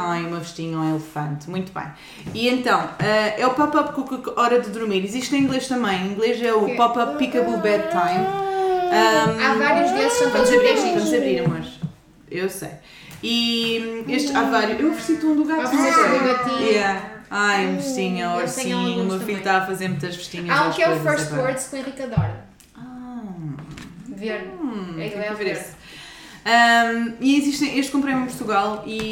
[0.00, 1.86] Ai, uma vestinha um elefante, muito bem.
[2.34, 5.04] E então, eh, é o pop-up cook hora de dormir.
[5.04, 6.00] Existe em inglês também.
[6.06, 8.26] Em inglês é o pop-up peekaboo bedtime.
[8.90, 11.62] Um, Há vários desses, são todos Vamos abrir, vamos abrir, amor.
[12.30, 12.70] Eu sei.
[13.22, 14.80] E hum, este, há vários.
[14.80, 15.60] Eu ofereci-te um do gato.
[15.60, 16.66] Ah, ofereceste não um do gatinho.
[16.70, 17.00] Yeah.
[17.30, 19.02] Ai, um vestinho, Eu tenho ursinho.
[19.02, 20.58] O meu filho está a fazer muitas vestinhas.
[20.58, 21.42] Há um que é o First agora.
[21.42, 22.44] Words com o Henrique adora.
[22.76, 23.22] Ah,
[24.08, 24.48] Verde.
[24.60, 25.64] hum, É, é que o ver verde.
[26.50, 29.10] Um, e existem, este comprei em Portugal e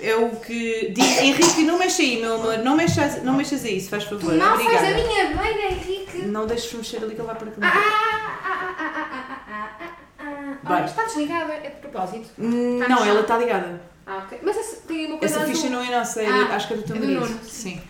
[0.00, 3.68] é o que diz, Henrique, não mexa aí, meu amor, não mexas, não mexas a
[3.70, 4.34] isso, faz favor.
[4.34, 4.78] Não Obrigada.
[4.78, 6.18] faz a minha beira, Henrique.
[6.26, 7.72] Não deixes mexer ali que ele vai para Ah, cá.
[7.72, 10.58] ah, ah, ah, ah, ah, ah, ah, ah.
[10.62, 10.76] Vai.
[10.82, 12.28] Olha, está desligado, é de propósito.
[12.38, 13.80] Hum, Tá não, ela está ligada.
[14.06, 14.38] Ah, ok.
[14.42, 16.76] Mas essa, tem uma coisa Essa ficha não é nossa, é Ah, acho que é
[16.76, 17.40] do teu é do marido.
[17.48, 17.80] Sim.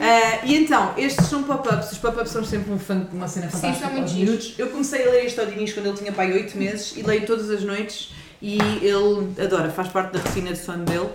[0.00, 1.90] Ah, e então, estes são pop-ups.
[1.92, 4.30] Os pop-ups são sempre um fã, uma cena Sim, fantástica são muito para os giros.
[4.44, 4.54] miúdos.
[4.58, 7.26] Eu comecei a ler este ao Diniz quando ele tinha pai 8 meses e leio
[7.26, 11.08] todas as noites e ele adora, faz parte da rotina de sono dele.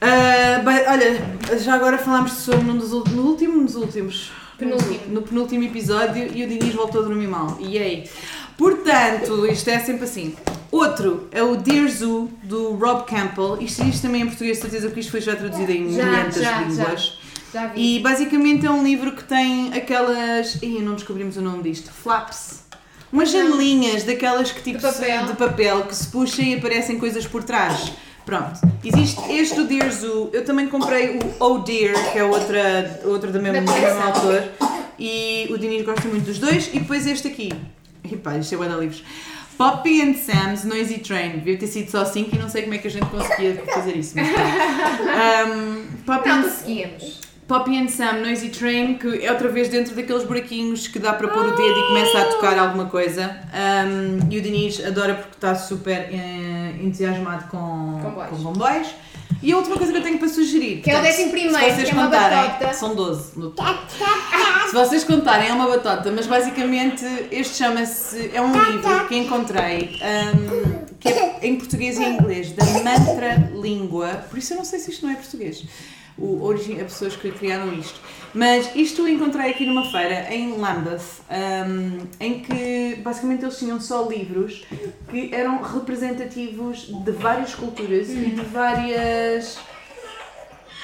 [0.00, 4.32] Ah, bem, olha, já agora falámos de sono ul- no último, nos últimos.
[4.58, 5.00] Penúltimo.
[5.08, 7.56] No penúltimo episódio e o Diniz voltou a dormir mal.
[7.60, 8.08] E aí?
[8.56, 10.34] Portanto, isto é sempre assim.
[10.70, 13.58] Outro é o Dear Zoo, do Rob Campbell.
[13.60, 16.60] Isto existe também em português, certeza que isto foi já traduzido em Já, milhares já,
[16.62, 17.18] línguas.
[17.52, 17.96] Já vi.
[17.96, 20.56] E basicamente é um livro que tem aquelas.
[20.62, 21.90] Ih, não descobrimos o nome disto.
[21.92, 22.61] Flaps.
[23.12, 25.26] Umas janelinhas daquelas que tipo De papel.
[25.26, 27.92] de papel que se puxam e aparecem coisas por trás.
[28.24, 28.60] Pronto.
[28.84, 30.30] Existe este do Dear Zoo.
[30.32, 34.02] Eu também comprei o Oh Dear, que é outra, outra da mesma, Da do mesmo
[34.02, 34.44] autor.
[34.98, 36.68] E o Diniz gosta muito dos dois.
[36.72, 37.52] E depois este aqui.
[38.10, 39.02] E pá, isto é livros.
[39.58, 41.38] Poppy and Sam's Noisy Train.
[41.38, 43.96] Devia ter sido só 5 e não sei como é que a gente conseguia fazer
[43.96, 44.14] isso.
[44.16, 44.28] Mas
[45.48, 47.20] um, Poppy Não and conseguíamos.
[47.46, 51.28] Poppy and Sam Noisy Train, que é outra vez dentro daqueles buraquinhos que dá para
[51.28, 53.36] pôr o dedo e começa a tocar alguma coisa.
[53.52, 58.30] Um, e o Diniz adora porque está super eh, entusiasmado com Comboios.
[58.30, 58.88] com comboios.
[59.42, 60.82] E a última coisa que eu tenho para sugerir.
[60.82, 62.72] Que é o décimo primeiro, se vocês que é uma contarem, batota.
[62.74, 63.38] São 12.
[63.38, 63.86] no total.
[64.68, 68.30] Se vocês contarem, é uma batota, mas basicamente este chama-se.
[68.32, 73.50] É um livro que encontrei, um, que é em português e em inglês, da Mantra
[73.60, 74.24] Língua.
[74.30, 75.64] Por isso eu não sei se isto não é português.
[76.18, 78.00] O origem, as pessoas que criaram isto.
[78.34, 83.80] Mas isto eu encontrei aqui numa feira em Lambeth, um, em que basicamente eles tinham
[83.80, 84.64] só livros
[85.10, 89.58] que eram representativos de várias culturas e de várias.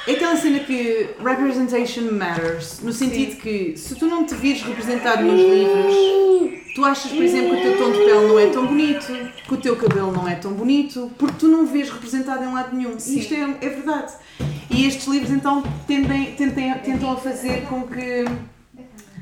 [0.09, 5.23] É aquela cena que representation matters, no sentido que se tu não te vires representado
[5.23, 8.67] nos livros, tu achas, por exemplo, que o teu tom de pele não é tão
[8.67, 12.43] bonito, que o teu cabelo não é tão bonito, porque tu não o vês representado
[12.43, 12.99] em lado nenhum.
[12.99, 13.19] Sim.
[13.19, 14.15] Isto é, é verdade.
[14.71, 18.25] E estes livros então tendem, tentem, tentam a fazer com que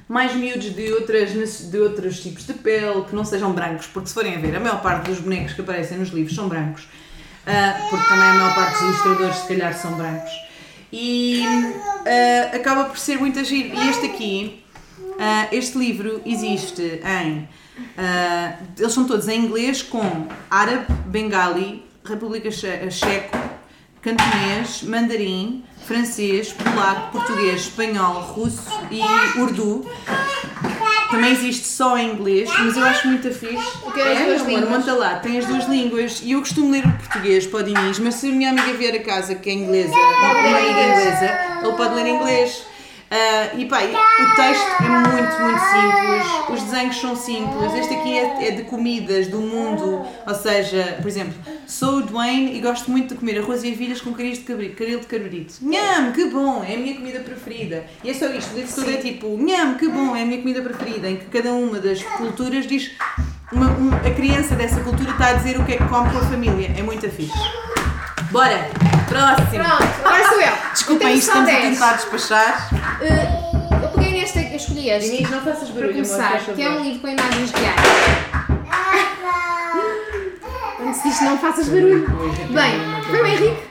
[0.09, 1.33] mais miúdos de, outras,
[1.69, 4.61] de outros tipos de pele, que não sejam brancos, porque se forem a ver, a
[4.61, 6.87] maior parte dos bonecos que aparecem nos livros são brancos,
[7.45, 10.46] Ah, porque também a maior parte dos ilustradores se calhar são brancos.
[10.93, 11.43] E
[12.07, 13.73] ah, acaba por ser muito agir.
[13.75, 14.65] E este aqui,
[15.19, 17.49] ah, este livro existe em.
[17.99, 23.37] ah, eles são todos em inglês com árabe, bengali, República Che- Checo,
[24.01, 29.01] cantonês, mandarim, francês, polaco, português, espanhol, russo e
[29.41, 29.85] urdu.
[31.11, 33.65] Também existe só em inglês, mas eu acho muito fixe.
[33.95, 34.69] Ter as É, duas amor, línguas.
[34.71, 36.21] monta lá, tem as duas línguas.
[36.23, 38.95] E eu costumo ler o português para o Diniz, mas se a minha amiga vier
[38.95, 42.63] a casa, que é inglesa, uma amiga inglesa, ele pode ler inglês.
[43.09, 47.73] Ah, e pá, o texto é muito, muito simples, os desenhos são simples.
[47.75, 51.35] Este aqui é, é de comidas do mundo, ou seja, por exemplo,
[51.69, 54.77] sou o Dwayne e gosto muito de comer arroz e ervilhas com caril de cabrito,
[54.77, 55.55] caril de carurito.
[55.63, 57.85] Nham, que bom, é a minha comida preferida.
[58.03, 60.39] E é só isto, o livro todo é tipo, nham, que bom, é a minha
[60.39, 62.91] comida preferida, em que cada uma das culturas diz
[63.53, 66.19] uma- um- a criança dessa cultura está a dizer o que é que come com
[66.19, 66.75] a família.
[66.77, 67.33] É muito fixe.
[68.37, 68.69] Bora!
[69.09, 69.65] Próximo!
[69.65, 70.99] Pronto, agora sou eu.
[70.99, 71.71] Tenho isto estamos a 10.
[71.71, 72.69] tentar despachar.
[73.01, 75.11] Uh, eu peguei neste, eu escolhi este.
[75.11, 77.81] Diniz, não faças Para barulho, amor, começar, que é um livro com imagens reais.
[80.77, 82.07] Quando se diz não faças barulho.
[82.51, 83.63] Bem, foi o Henrique.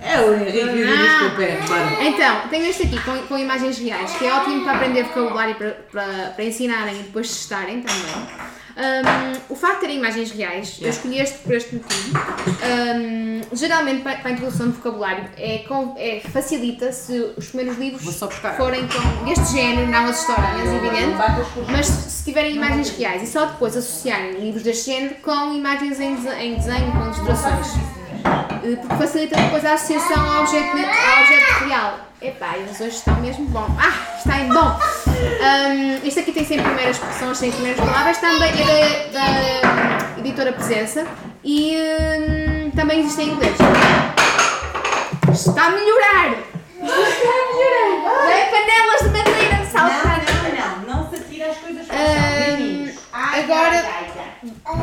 [0.00, 1.18] É o Henrique e o Diniz Não.
[1.18, 1.60] com o pé.
[1.68, 2.04] Bora.
[2.04, 5.54] Então, tenho este aqui com, com imagens reais, que é ótimo para aprender vocabulário e
[5.56, 8.26] para, para, para ensinarem e depois testarem também.
[8.76, 12.18] Um, o facto de ter imagens reais, eu escolhi este por este motivo.
[12.62, 15.64] Um, geralmente, para, para a introdução de vocabulário, é,
[15.96, 18.04] é- facilita se os primeiros livros
[18.58, 21.16] forem com deste género, não as histórias, evidente.
[21.72, 26.12] Mas se tiverem imagens reais e só depois associarem livros deste género com imagens em,
[26.38, 27.68] em desenho, com ilustrações.
[28.62, 31.98] Eh, Porque facilita depois a associação ao objeto, ao objeto real.
[32.20, 33.66] Epá, eles hoje estão mesmo bom.
[33.78, 35.05] Ah, está em bom!
[35.26, 40.52] Um, este aqui tem 100 primeiras expressões, 100 primeiras palavras, também é da, da editora
[40.52, 41.06] Presença
[41.44, 43.56] e hum, também existe em inglês.
[45.32, 46.34] Está a melhorar!
[46.82, 48.26] Está a melhorar!
[48.26, 50.22] Vem panelas de madeira saltar!
[50.56, 51.86] não, não, não se atira as coisas
[52.58, 53.84] Hum, agora,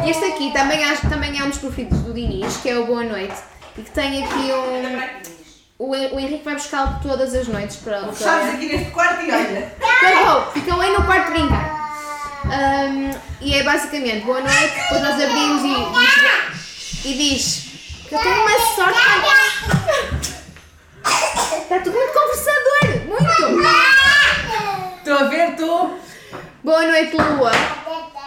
[0.07, 3.03] este aqui também, acho, também é um dos preferidos do Diniz, que é o Boa
[3.03, 3.35] Noite,
[3.77, 5.32] e que tem aqui um.
[5.77, 8.01] O, o Henrique vai buscá-lo todas as noites para.
[8.01, 9.75] Sabes para aqui neste quarto e olha.
[9.81, 10.51] Acabou!
[10.51, 11.83] Ficam aí no quarto brincar.
[12.45, 17.63] Hum, e é basicamente boa noite, depois nós abrimos e diz, e diz
[18.07, 18.99] que eu tenho uma sorte.
[21.61, 23.07] Está tudo muito conversador!
[23.07, 23.33] Muito!
[24.99, 25.99] Estou a ver, estou.
[26.63, 27.51] Boa noite, Lua!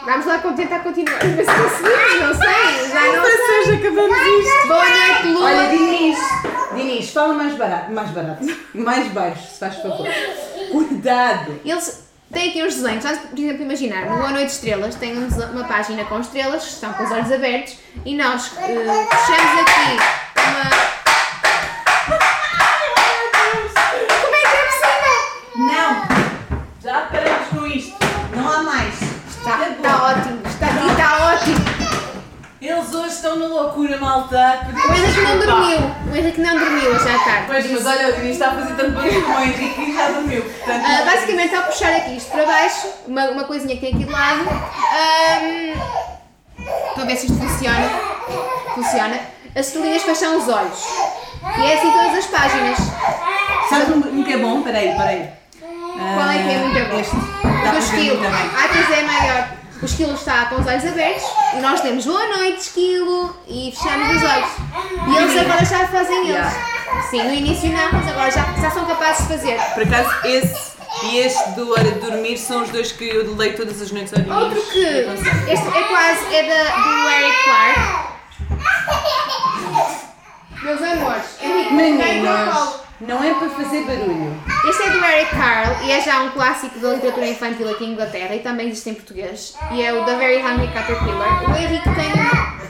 [0.07, 1.19] Vamos lá tentar continuar.
[1.37, 3.65] Mas se conseguimos, não sei, já não sei.
[3.65, 4.69] Seja, acabamos isto.
[4.69, 5.45] Boa noite, Lua!
[5.47, 6.19] Olha, Diniz,
[6.77, 10.07] Diniz, fala mais barato, mais barato, mais baixo, se faz favor.
[10.71, 11.61] Cuidado.
[11.65, 15.27] Eles têm aqui uns desenhos, Vamos, por exemplo, imaginar, no Boa Noite Estrelas tem um
[15.27, 19.97] uma página com estrelas que estão com os olhos abertos e nós eh, puxamos aqui
[20.39, 20.71] uma.
[24.23, 25.19] Como é que é possível?
[25.57, 26.07] Não,
[26.81, 27.97] já paramos com isto.
[28.37, 29.17] Não há mais.
[29.47, 31.65] Está, está ótimo, está aqui, está ótimo.
[32.61, 34.61] Eles hoje estão na loucura, malta.
[34.73, 35.79] O Henrique não dormiu,
[36.13, 37.45] o Henrique não dormiu hoje à tarde.
[37.47, 40.09] Pois, mas olha, o Diniz está a fazer tanto barulho como o Henrique e já
[40.11, 40.43] dormiu.
[40.45, 44.05] Portanto, Ah, basicamente, ao puxar aqui isto para baixo, uma, uma coisinha que tem aqui
[44.05, 45.75] de lado, ahm,
[46.89, 47.91] estou a ver se isto funciona.
[48.75, 49.21] Funciona.
[49.57, 50.85] As estrelinhas fecham os olhos.
[51.59, 52.79] E é assim todas as páginas.
[53.69, 54.63] sabes um, um que é bom?
[54.63, 55.29] Peraí, peraí.
[55.61, 57.01] Qual é que é muito bom?
[57.01, 57.17] Este.
[57.17, 58.51] Dá O para bem.
[58.55, 59.56] Ah, pois é maior.
[59.81, 64.17] O esquilo está com os olhos abertos e nós temos boa noite, esquilo, e fechamos
[64.17, 64.51] os olhos.
[65.09, 66.53] E eles agora já fazem eles.
[67.11, 69.61] Sim, no início não, mas agora já, já são capazes de fazer.
[69.75, 73.55] Por acaso, esse e este do Hora de Dormir são os dois que eu leio
[73.55, 74.45] todas as noites ao.
[74.45, 74.79] Outro que.
[74.79, 76.35] Este é quase.
[76.35, 78.17] é da, do Eric Clark.
[80.63, 82.86] Meus amores, o Meninas.
[83.01, 84.35] Não é para fazer barulho.
[84.69, 87.93] Este é do Eric Carle e é já um clássico da literatura infantil aqui em
[87.93, 89.55] Inglaterra e também existe em português.
[89.73, 91.51] E é o The Very Hungry Caterpillar.
[91.51, 92.13] O Henrique tem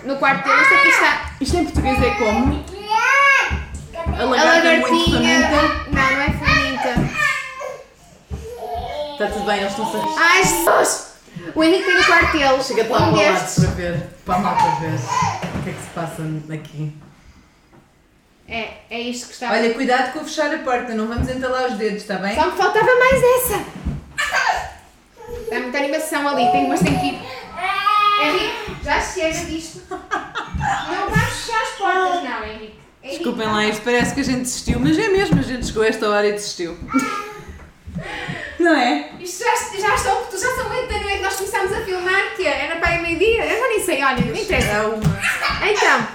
[0.05, 0.63] no quarto dele.
[0.63, 2.65] Este aqui está Isto em português é como?
[4.19, 5.49] A a lagarta muito lagartinha.
[5.49, 5.87] faminta.
[5.91, 7.17] Não, não é faminta.
[9.13, 11.07] Está tudo bem, eles estão a Ai, Jesus!
[11.55, 12.63] O Henrique tem no quarto dele.
[12.63, 15.73] Chega-te lá um para o lado para ver, para a malta ver o que é
[15.73, 17.06] que se passa aqui.
[18.49, 19.53] É, é isto que está.
[19.53, 22.35] Olha, cuidado com fechar a porta, não vamos entalar os dedos, está bem?
[22.35, 23.65] Só me faltava mais essa.
[25.51, 27.21] Dá muita animação ali, tem, mas tem que ir.
[28.23, 29.83] Henrique, já chega disto.
[29.91, 32.79] Não vais fechar as portas, não, Henrique.
[33.03, 33.19] Henrique.
[33.19, 35.87] Desculpem lá, isto parece que a gente desistiu, mas é mesmo, a gente chegou a
[35.89, 36.79] esta hora e desistiu.
[38.59, 39.11] Não é?
[39.21, 42.77] Isto já, já, estão, já são 8 da noite, nós começámos a filmar, que era
[42.77, 43.45] para aí meio-dia.
[43.45, 44.69] Eu já nem sei, olha, não interessa.
[44.69, 45.73] É.
[45.73, 46.09] Então.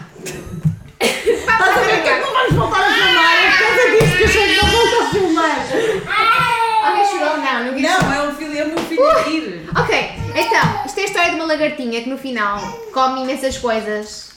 [1.00, 3.38] Estás a ver que é que não vamos voltar a filmar?
[3.38, 5.68] É por causa disso que a gente não volta a filmar.
[6.84, 7.38] Alguém chorou?
[7.64, 9.70] Não, não Não, é um filho, é o meu filho a rir.
[9.78, 12.60] Ok, então, isto é a história de uma lagartinha que no final
[12.94, 14.32] come imensas coisas.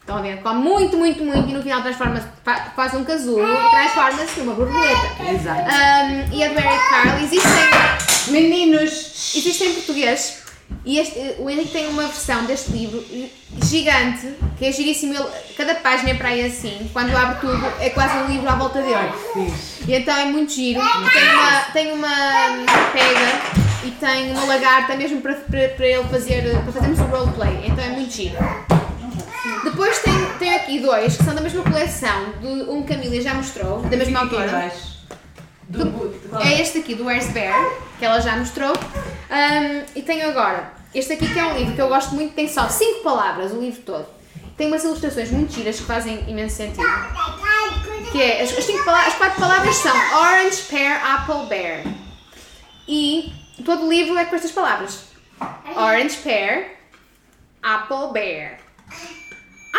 [0.00, 0.40] Estão a ver?
[0.40, 4.54] Come muito, muito, muito e no final transforma fa- faz um casulo e transforma-se numa
[4.54, 5.06] borboleta.
[5.34, 5.60] Exato.
[5.60, 8.32] Um, e a Eric Carle existem.
[8.32, 9.34] Meninos!
[9.36, 10.42] Existe em português
[10.84, 13.04] e este, o Henrique tem uma versão deste livro
[13.62, 15.14] gigante, que é giríssimo.
[15.14, 18.54] Ele, cada página é para aí assim, quando abre tudo, é quase um livro à
[18.54, 19.12] volta dele.
[19.86, 20.80] E então é muito giro.
[21.12, 26.62] Tem uma, tem uma pega e tem uma lagarta mesmo para, para, para ele fazer,
[26.62, 27.66] para fazermos o roleplay.
[27.66, 28.36] Então é muito giro.
[29.64, 33.20] Depois tem, tem aqui dois que são da mesma coleção, de um que a Camila
[33.20, 34.72] já mostrou, da mesma autora.
[35.68, 37.54] Do, do, qual É este aqui, do Where's Bear,
[37.98, 38.72] que ela já mostrou.
[38.72, 42.48] Um, e tenho agora este aqui que é um livro que eu gosto muito, tem
[42.48, 44.06] só 5 palavras, o livro todo.
[44.56, 46.82] Tem umas ilustrações muito giras que fazem imenso sentido.
[48.10, 51.82] Que é, as, as, cinco pala- as quatro palavras são Orange, Pear, Apple, Bear.
[52.88, 53.32] E
[53.64, 55.04] todo o livro é com estas palavras.
[55.76, 56.64] Orange, Pear,
[57.62, 58.58] Apple, Bear.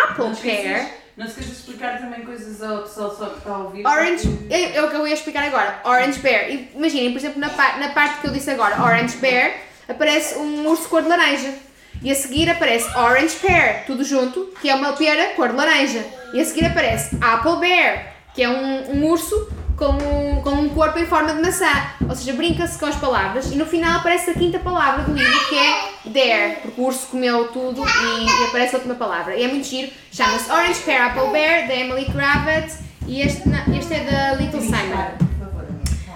[0.03, 0.89] Apple, Pear,
[1.19, 3.85] Não se esqueças de explicar também coisas ao pessoal só que está a ouvir.
[3.85, 5.81] Orange, porque- é, é o que eu ia explicar agora.
[5.83, 6.49] Orange Bear.
[6.73, 9.51] Imaginem, por exemplo, na, na parte que eu disse agora, Orange Bear,
[9.89, 11.53] aparece um urso cor de laranja.
[12.01, 16.05] E a seguir aparece Orange Pear, tudo junto, que é uma pera cor de laranja.
[16.33, 20.69] E a seguir aparece Apple Bear, que é um, um urso com um, com um
[20.69, 21.71] corpo em forma de maçã.
[22.07, 23.51] Ou seja, brinca-se com as palavras.
[23.51, 27.07] E no final aparece a quinta palavra do livro, que é Dare, porque o urso
[27.07, 29.35] comeu tudo e, e aparece a última palavra.
[29.35, 29.89] E é muito giro.
[30.11, 32.79] Chama-se Orange Pear, Apple Bear, da Emily Kravitz.
[33.07, 35.29] E este, não, este é da Little Simon.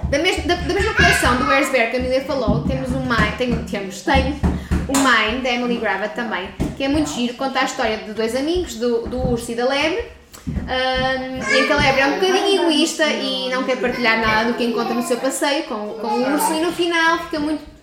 [0.09, 2.99] Da, mes da, da mesma coleção do Where's Bear que a Emília falou, temos um
[2.99, 4.39] Mine, tem, temos, tem
[4.87, 8.35] o Mine, da Emily Gravett também, que é muito giro, conta a história de dois
[8.35, 10.05] amigos, do, do urso e da lebre,
[10.47, 15.03] em lebre é um bocadinho egoísta e não quer partilhar nada do que encontra no
[15.03, 17.73] seu passeio com, com o urso e no final fica muito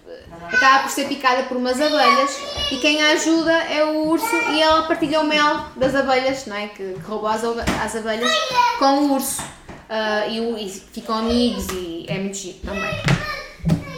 [0.53, 2.39] acaba por ser picada por umas abelhas
[2.71, 6.57] e quem a ajuda é o urso e ela partilha o mel das abelhas, não
[6.57, 6.69] é?
[6.69, 8.33] Que, que roubou as, as abelhas
[8.79, 9.43] com o urso.
[9.89, 12.91] Ah, e, e ficam amigos e é muito giro também.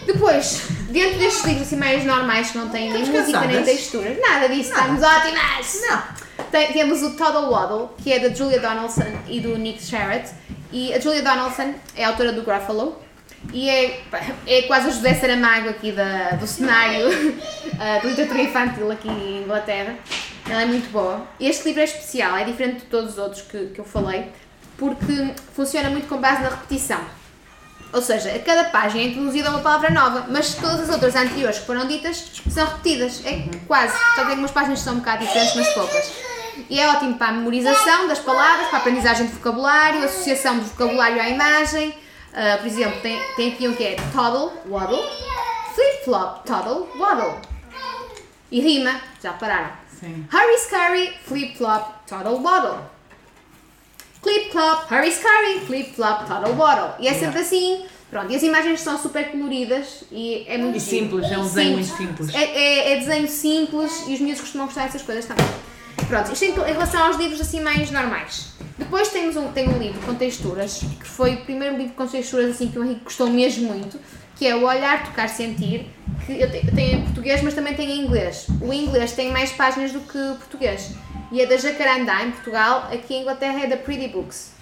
[0.07, 3.75] Depois, dentro destes livros assim mais normais que não têm nem Estamos música nem cansadas?
[3.77, 5.81] texturas, nada disso, estamos ótimas!
[5.89, 6.03] Não.
[6.51, 10.31] Tem- temos o Toddle Waddle, que é da Julia Donaldson e do Nick Sherratt.
[10.73, 12.97] E a Julia Donaldson é autora do Gruffalo
[13.53, 14.01] e é,
[14.47, 17.09] é quase a José Saramago aqui da, do cenário
[17.79, 19.97] ah, de literatura infantil aqui em Inglaterra.
[20.49, 21.27] Ela é muito boa.
[21.39, 24.27] Este livro é especial, é diferente de todos os outros que, que eu falei,
[24.77, 27.01] porque funciona muito com base na repetição.
[27.93, 31.59] Ou seja, a cada página é introduzida uma palavra nova, mas todas as outras anteriores
[31.59, 33.23] que foram ditas são repetidas.
[33.25, 33.93] É quase.
[34.15, 36.13] Só tem algumas páginas que são um bocado diferentes, mas poucas.
[36.69, 40.65] E é ótimo para a memorização das palavras, para a aprendizagem de vocabulário, associação de
[40.65, 41.95] vocabulário à imagem.
[42.35, 45.05] Ah, por exemplo, tem, tem aqui um que é toddle, waddle,
[45.75, 47.39] flip-flop, toddle, waddle.
[48.51, 49.71] E rima, já pararam.
[50.01, 50.27] Sim.
[50.33, 52.79] Hurry, scurry, flip-flop, toddle, waddle.
[54.23, 56.95] Clip-clop, hurry, scurry, flip-flop, toddle, waddle.
[57.01, 57.85] E é sempre assim.
[58.09, 61.73] Pronto, e as imagens são super coloridas e é muito E simples, é um desenho
[61.73, 62.35] muito simples.
[62.35, 65.47] É, é, é desenho simples e os miúdos costumam gostar dessas coisas também.
[66.07, 68.53] Pronto, isto em, relação aos livros assim mais normais.
[68.77, 72.51] Depois temos um, tem um livro com texturas, que foi o primeiro livro com texturas
[72.51, 73.99] assim que o Henrique gostou mesmo muito,
[74.37, 75.87] que é o Olhar, Tocar, Sentir,
[76.27, 78.47] que eu tenho em português, mas também tenho em inglês.
[78.61, 80.91] O inglês tem mais páginas do que o português.
[81.33, 84.53] E é da Jacarandá, em Portugal, aqui em Inglaterra é da Pretty Books.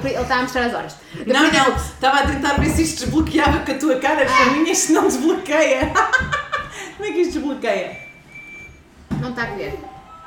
[0.00, 0.94] Pre- ele está a mostrar as horas.
[1.26, 1.84] Da Não, Pretty não, Books.
[1.90, 4.92] estava a tentar ver se isto desbloqueava com a tua cara, porque a minha isto
[4.92, 5.90] não desbloqueia.
[6.96, 7.98] Como é que isto desbloqueia?
[9.20, 9.78] Não está a ver.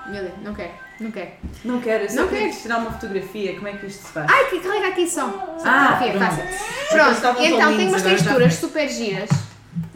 [0.08, 1.32] Meu Deus, não quero, não quero.
[1.64, 2.62] Não quero, eu só Não queres?
[2.62, 4.30] tirar uma fotografia, como é que isto se faz?
[4.30, 5.30] Ai, que carrega aqui só.
[5.58, 6.36] Só Ah, fotografia, pronto.
[6.36, 6.90] fácil.
[6.90, 9.30] Pronto, tão então tem umas texturas super giras.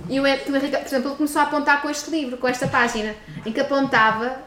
[0.09, 3.13] E o Henrique, por exemplo, ele começou a apontar com este livro, com esta página,
[3.45, 4.46] em que apontava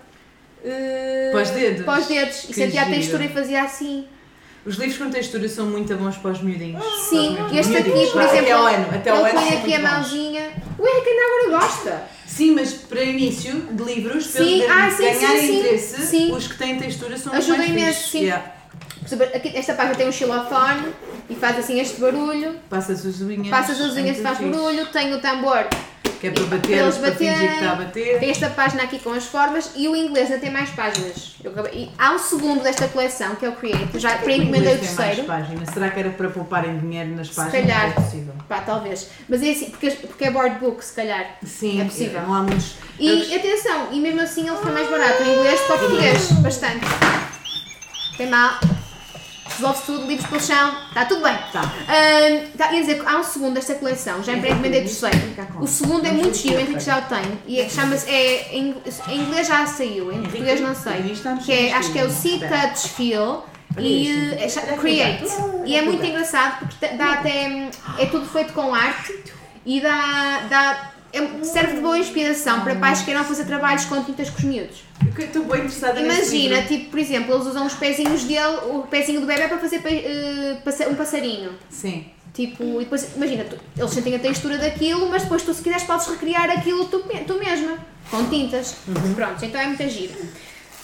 [0.64, 1.84] eh, Para os dedos?
[1.84, 2.96] para os dedos e Que sentia a giro.
[2.96, 4.06] textura e fazia assim.
[4.64, 6.84] Os livros com textura são muito bons para os miudinhos.
[7.08, 8.10] Sim, os este aqui, miudinhos.
[8.12, 10.50] por exemplo, Até ao ano, até ao ele põe aqui a mãozinha.
[10.78, 12.02] O Henrique ainda agora gosta.
[12.26, 16.32] Sim, mas para início de livros, para Sim, ah, sim, ganharem sim, interesse, Sim.
[16.32, 18.20] os que têm textura são Ajuda mais imenso, sim.
[18.24, 18.52] Yeah.
[19.34, 20.92] Aqui, esta página tem um xilofone
[21.28, 22.54] e faz assim este barulho.
[22.68, 23.48] Passas as unhas.
[23.48, 24.50] Passas as unhas e faz fixe.
[24.50, 24.86] barulho.
[24.86, 25.66] Tem o tambor
[26.20, 28.20] Que é para Para bater, eles para fingir que está a bater.
[28.20, 31.34] Tem esta página aqui com as formas e o inglês ainda tem mais páginas.
[31.42, 33.88] Acabei- há um segundo desta coleção que é o Create.
[33.94, 35.26] Eu já O pré-encomendei o inglês tem mais terceiro.
[35.26, 35.68] páginas.
[35.70, 37.60] Será que era para pouparem dinheiro nas Se páginas?
[37.62, 37.88] calhar.
[37.88, 38.34] É possível.
[38.46, 39.08] Pá, talvez.
[39.28, 41.38] Mas é assim, porque, porque é board book, se calhar.
[41.42, 42.20] Sim, É possível.
[42.20, 42.74] Não há muitos.
[42.98, 46.32] E atenção, e mesmo assim ele foi mais barato em inglês para o português.
[46.32, 46.80] Bastante.
[48.18, 48.60] Tem mal.
[49.60, 51.36] Resolve-se tudo, livros pelo chão, está tudo bem.
[51.52, 51.60] Tá.
[51.60, 55.18] Ahm, tá, ia dizer que há um segundo desta coleção, já encomendei o terceiro.
[55.60, 57.38] O segundo é muito giro, o Henrique já o tem.
[57.46, 58.74] E é, chama-se, é, em,
[59.08, 61.14] em inglês já saiu, em português não sei.
[61.44, 62.08] Que é, acho que é o.
[62.08, 63.44] Touch Feel
[63.78, 65.24] e eh, é Create.
[65.66, 67.70] E é muito engraçado porque dá até.
[67.98, 69.12] É tudo feito com arte
[69.64, 74.02] e dá, dá, é- serve de boa inspiração para pais que queiram fazer trabalhos com
[74.04, 74.82] tintas com os miúdos.
[75.18, 79.20] Eu Estou bem interessada Imagina, tipo, por exemplo, eles usam os pezinhos dele, o pezinho
[79.20, 79.80] do bebê para fazer
[80.64, 81.52] passa- um passarinho.
[81.68, 82.06] Sim.
[82.32, 85.82] Tipo, e depois, imagina, tu- eles sentem a textura daquilo, mas depois tu, se quiseres,
[85.84, 87.76] podes recriar aquilo tu, tu mesma,
[88.10, 88.76] com tintas.
[89.16, 90.14] Pronto, então é muito giro.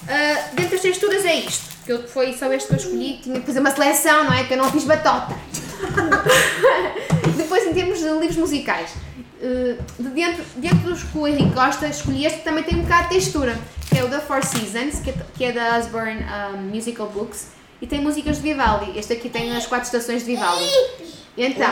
[0.09, 3.41] Ah, dentre as texturas é isto, que eu, foi só este que eu escolhi, tinha
[3.41, 4.45] que fazer uma seleção, não é?
[4.45, 5.35] Que eu não fiz batota.
[7.37, 8.91] depois, em termos de livros musicais,
[9.41, 13.15] de dentro, dentro dos que o Henrique gosta, escolhi este também tem um bocado de
[13.17, 13.57] textura,
[13.91, 16.25] que é o da Four Seasons, que é, que é da Osborne
[16.55, 17.49] um, Musical Books,
[17.81, 18.99] e tem músicas de Vivaldi.
[18.99, 20.65] Este aqui tem as quatro estações de Vivaldi.
[21.37, 21.71] Então,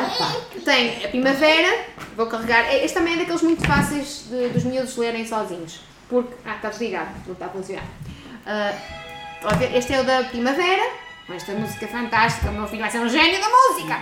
[0.65, 2.71] tem a primavera, vou carregar.
[2.75, 5.81] Este também é daqueles muito fáceis de- dos miúdos lerem sozinhos.
[6.07, 6.35] Porque.
[6.45, 7.85] Ah, está desligado, não está a funcionar.
[8.45, 8.75] Ah,
[9.59, 9.75] ver?
[9.75, 10.83] este é o da primavera,
[11.33, 12.51] esta música fantástica.
[12.51, 13.99] O meu filho vai ser um gênio da música!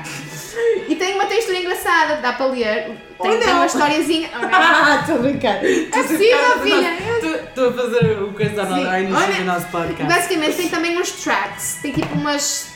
[0.89, 2.85] E tem uma textura engraçada, dá para ler.
[3.21, 4.31] Tem, Ou tem uma historiazinha.
[4.35, 4.49] Oh.
[4.51, 5.65] Ah, estou a brincar.
[5.65, 7.45] É possível, filha.
[7.45, 10.05] Estou a fazer o coisa da início do nosso podcast.
[10.13, 12.73] Basicamente tem também uns tracks, tem tipo umas.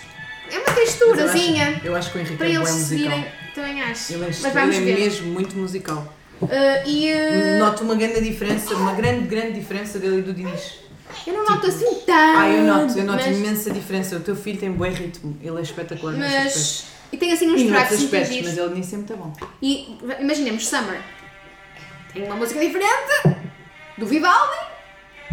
[0.50, 2.86] É uma Mas eu acho- texturazinha Eu acho que o Henrique para é eles musical.
[2.88, 3.26] seguirem.
[3.54, 4.12] Também acho.
[4.12, 6.14] Ele é, Mas ele vamos é mesmo muito musical.
[6.42, 10.85] Ah, e ah, Noto uma grande diferença, uma grande, grande diferença dele e do Dinis.
[11.26, 12.38] Eu não noto assim tanto.
[12.38, 14.16] Ah, eu noto, eu noto mas, imensa diferença.
[14.16, 17.92] O teu filho tem bom ritmo, ele é espetacular mas e tem assim uns tracks
[18.02, 19.32] aspectos, mas ele nisso é muito bom.
[19.62, 21.00] E imaginemos Summer.
[22.12, 23.36] Tem uma música diferente
[23.98, 24.76] do Vivaldi.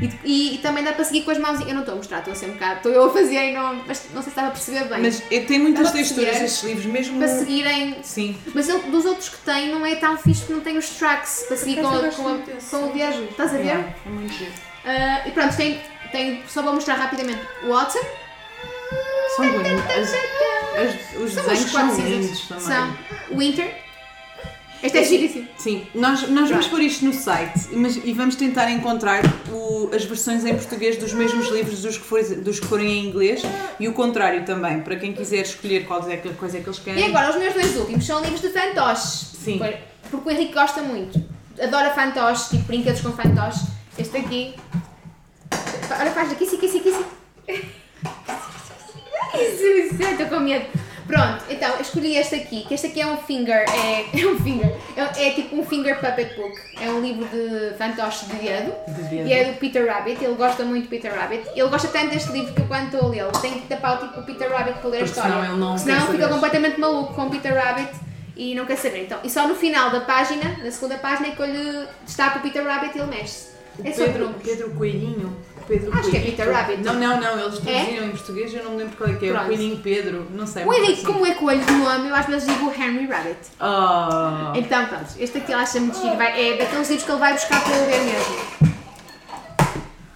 [0.01, 1.59] E, e- e também dá para seguir com as mãos.
[1.61, 2.77] Eu não estou a mostrar, estou a ser um bocado.
[2.77, 3.75] Estou eu a fazer e não.
[3.87, 5.01] Mas não sei se estava a perceber bem.
[5.01, 7.19] Mas tem muitas texturas estes livros, mesmo.
[7.19, 7.97] para seguirem.
[8.03, 8.35] Sim.
[8.55, 11.45] Mas ele, dos outros que tem, não é tão fixe porque não tem os tracks
[11.47, 12.39] para seguir com, a- com, a-
[12.71, 13.23] com o viagem.
[13.25, 13.67] Estás a ver?
[13.67, 14.51] É, é muito giro.
[14.85, 15.79] Ah, e pronto, tem,
[16.11, 16.43] tem.
[16.47, 18.01] Só vou mostrar rapidamente Autumn.
[19.35, 20.09] São bonitos.
[21.23, 22.63] Os São desenhos os são lindos também.
[22.63, 22.97] São
[23.37, 23.83] Winter.
[24.81, 25.47] Este é giríssimo.
[25.57, 30.03] Sim, nós, nós vamos pôr isto no site mas, e vamos tentar encontrar o- as
[30.03, 33.41] versões em português dos mesmos livros dos que, for- dos que forem em inglês
[33.79, 37.01] e o contrário também, para quem quiser escolher qual é, quais é que eles querem.
[37.01, 39.31] E agora, os meus dois últimos são livros de fantoches.
[39.41, 39.57] Sim.
[39.57, 39.73] Por-
[40.11, 41.23] Porque o Henrique gosta muito.
[41.61, 43.61] Adora fantoches, tipo brinquedos com fantoches.
[43.97, 44.55] Este aqui.
[45.99, 47.05] Olha, faz aqui, sim, aqui, sim, aqui, sim.
[49.35, 50.65] Isso, isso, estou com medo.
[51.05, 54.39] Pronto, então eu escolhi este aqui, que este aqui é um finger, é, é um
[54.39, 56.55] finger, é, é tipo um finger puppet book.
[56.81, 58.73] É um livro de fantoches de dedo.
[58.87, 59.27] De dedo.
[59.27, 61.47] E é do Peter Rabbit, ele gosta muito de Peter Rabbit.
[61.55, 64.23] Ele gosta tanto deste livro que quando estou a lê-lo, tenho que tapar tipo o
[64.23, 65.31] Peter Rabbit para ler a Porque história.
[65.33, 66.33] senão ele não Senão quer fica saber.
[66.33, 67.91] completamente maluco com o Peter Rabbit
[68.37, 69.03] e não quer saber.
[69.03, 72.39] Então, e só no final da página, na segunda página, é que eu lhe destapo
[72.39, 73.52] o Peter Rabbit e ele mexe-se.
[73.79, 74.43] O É sobre Pedro, números.
[74.43, 75.35] Pedro Coelhinho.
[75.67, 76.37] Pedro Acho que é Coelhinho.
[76.37, 76.83] Peter Rabbit.
[76.83, 79.29] Não, não, não, eles traduziram em português, eu não me lembro qual é que é.
[79.31, 79.43] Pronto.
[79.43, 80.65] O Coelhinho Pedro, não sei.
[80.65, 81.03] O Henrique, assim.
[81.05, 83.37] como é coelho de nome, eu às vezes digo Henry Rabbit.
[83.61, 84.57] Oh.
[84.57, 86.15] Então, pronto, este aqui ele acha muito giro.
[86.17, 88.72] Vai- é daqueles livros que ele vai buscar para ler mesmo.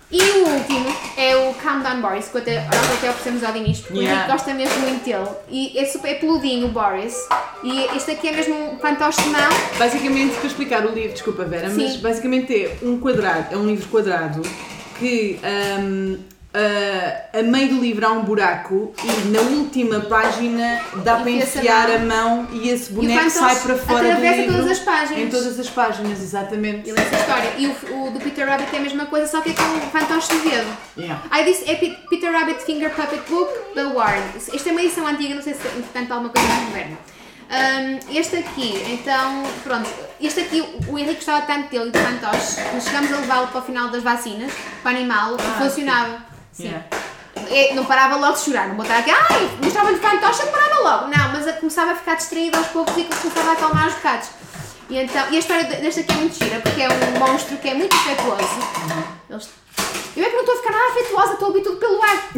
[0.10, 0.88] E o último
[1.18, 4.14] é o Calm Down Boris, que até, nós até oferecemos ao Dinis, porque Yeah.
[4.14, 5.28] o Henrique gosta mesmo muito dele.
[5.50, 7.16] E é super é peludinho o Boris.
[7.62, 9.50] E este aqui é mesmo um fantoche de mão.
[9.78, 11.84] Basicamente, para explicar o livro, desculpa Vera, Sim.
[11.84, 14.42] mas basicamente é um quadrado, é um livro quadrado
[14.98, 15.40] que
[15.80, 16.18] hum,
[16.58, 21.58] a, a meio do livro há um buraco e na última página dá para Enfia-se
[21.58, 22.48] a enfiar a mão.
[22.52, 24.56] e esse E o boneco fantoche sai para fora do atravessa livro.
[24.56, 25.20] todas as páginas.
[25.22, 26.90] Em todas as páginas, exatamente.
[26.90, 27.52] E lê essa história.
[27.58, 29.80] E o, o do Peter Rabbit é a mesma coisa, só que é com um
[29.92, 30.68] fantoche de dedo.
[30.98, 31.22] Yeah.
[31.30, 34.24] Ah, disse é Pe- Peter Rabbit Finger Puppet Book da Ward.
[34.36, 36.98] Esta é uma edição antiga, não sei se entretanto há alguma coisa mais moderna.
[37.50, 39.90] Ahm, este aqui, então, pronto,
[40.20, 43.62] este aqui o Henrique gostava tanto dele e do fantoche, nós chegámos a levá-lo para
[43.62, 44.52] o final das vacinas,
[44.84, 46.12] para animá-lo, Ah, e funcionava.
[46.18, 46.24] Sim.
[46.60, 46.86] Yeah.
[47.50, 51.08] É, não parava logo de chorar, não botava aqui, ai, mostrava-lhe fantoche, ele parava logo.
[51.16, 54.30] Não, mas começava a ficar distraído aos poucos e começava a acalmar os bocados.
[54.90, 57.58] E, então, e a história de- deste aqui é muito gira, porque é um monstro
[57.58, 58.60] que é muito afetuoso.
[59.30, 59.50] Eles-
[60.18, 62.30] Eu é que não estou a ficar nada afetuosa, estou a ouvir tudo pelo ar.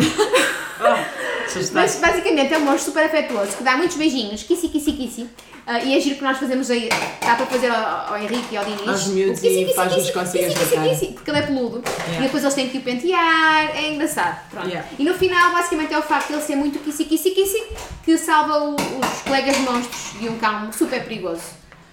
[1.46, 1.74] Assustaste.
[1.74, 5.30] Mas basicamente é um monstro super afetuoso que dá muitos beijinhos, kissi, kissi, kissi.
[5.66, 6.90] Ah, e é giro que nós fazemos aí,
[7.22, 8.88] dá para fazer ao, ao Henrique e ao Dinis.
[8.88, 10.90] Aos miúdos e faz-nos kissi, cócegas cara.
[10.90, 11.84] kissi, porque ele é peludo.
[11.86, 12.20] Yeah.
[12.20, 14.50] E depois eles têm que o pentear, é engraçado.
[14.50, 14.68] Pronto.
[14.68, 14.88] Yeah.
[14.98, 17.64] E no final, basicamente, é o facto de ele ser muito kissi, kissi, kissi
[18.04, 21.44] que salva o- os colegas monstros de um cão super perigoso.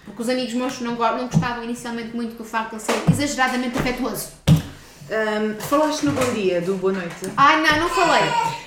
[0.07, 3.79] Porque os amigos monstros não, não gostavam inicialmente muito do facto de ele ser exageradamente
[3.79, 4.29] afetuoso.
[5.09, 7.15] Hum, falaste no Bom Dia, do Boa Noite.
[7.37, 8.23] Ai não, não falei.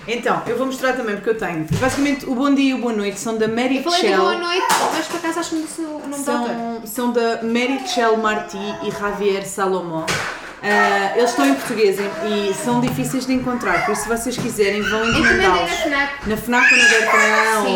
[0.08, 1.68] Então, eu vou mostrar também porque eu tenho.
[1.80, 4.18] Basicamente, o Bom Dia e o Boa Noite são da Mary Eu falei Chell.
[4.22, 4.66] boa noite,
[4.96, 6.48] mas por acaso acho que não disse o nome do autor.
[6.56, 10.06] São, são da Mary Chell Marti e Javier Salomó.
[10.64, 14.82] Ah, eles estão em português e são difíceis de encontrar, por isso se vocês quiserem
[14.82, 15.72] vão Encomendei na encomendá-los.
[15.84, 16.28] FNAC.
[16.28, 17.76] Na FNAC ou na Bertrand, Sim.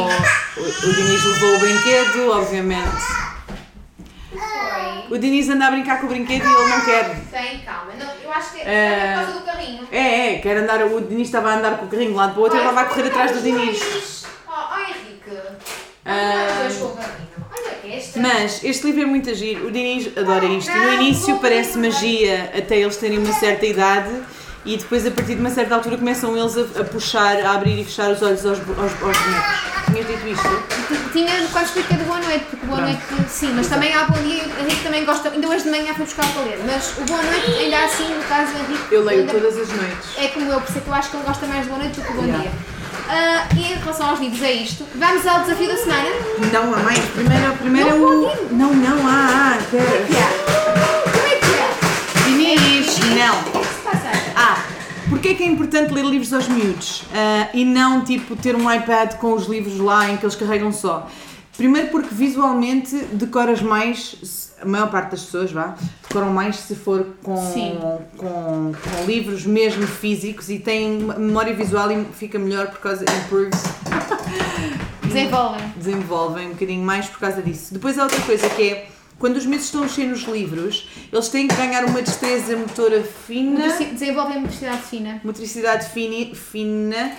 [0.58, 3.33] ou o, o Diniz levou o brinquedo, obviamente.
[5.10, 7.16] O Diniz anda a brincar com o brinquedo e ele não quer.
[7.32, 7.92] Tem, calma.
[7.98, 8.74] Não, eu acho que é, É.
[8.74, 9.88] é por causa do carrinho.
[9.92, 12.40] É, é, quer andar, o Diniz estava a andar com o carrinho de lado para
[12.40, 14.26] o outro e ela vai correr atrás do Diniz.
[14.48, 15.38] Oh, oh Henrique.
[16.06, 16.70] Ah.
[17.86, 18.20] Esta.
[18.20, 19.58] Mas este livro é muito agir.
[19.64, 20.72] O Diniz adora isto.
[20.72, 24.10] No início parece magia até eles terem uma certa idade
[24.66, 27.80] e depois a partir de uma certa altura começam eles a, a puxar, a abrir
[27.80, 29.20] e fechar os olhos aos, aos, aos bonecos.
[29.88, 30.73] Tinhas dito isto?
[31.14, 33.00] Tinha quase expliquei de boa noite, porque boa noite,
[33.30, 36.06] sim, mas também há bom dia, o Henrique também gosta, ainda hoje de manhã fui
[36.06, 39.20] buscar para ler, mas o boa noite, ainda assim, no caso do Henrique, Eu leio
[39.22, 40.10] ainda- todas as noites.
[40.18, 41.80] é como eu, por isso é que eu acho que ele gosta mais de boa
[41.80, 42.42] noite do que o bom Yeah.
[42.44, 42.52] dia.
[43.10, 44.88] Ah, e em relação aos livros, é isto.
[44.96, 46.10] Vamos ao desafio da semana.
[46.52, 47.00] Não, há mais.
[47.00, 48.24] Primeiro, primeiro é Não o.
[48.30, 49.58] pode Não, não, há, há.
[49.70, 50.34] Como é que é?
[50.64, 51.04] Não.
[51.06, 53.60] O que é que se passa?
[53.60, 53.63] Ah,
[55.10, 57.04] porquê é que é importante ler livros aos miúdos?
[57.14, 60.72] Ah, e não, tipo, ter um iPad com os livros lá em que eles carregam
[60.72, 61.08] só?
[61.58, 65.76] Primeiro porque visualmente decoras mais, a maior parte das pessoas, vá,
[66.08, 67.36] decoram mais se for com,
[68.18, 73.62] com, com livros mesmo físicos e tem memória visual e fica melhor por causa, improves,
[75.04, 75.74] Desenvolvem.
[75.78, 77.72] desenvolvem um bocadinho mais por causa disso.
[77.72, 78.88] Depois há outra coisa que é,
[79.24, 83.02] quando os miúdos estão a mexer nos livros, eles têm que ganhar uma destreza motora
[83.26, 85.22] fina Desenvolvem motricidade fina.
[85.24, 87.14] motricidade fini- fina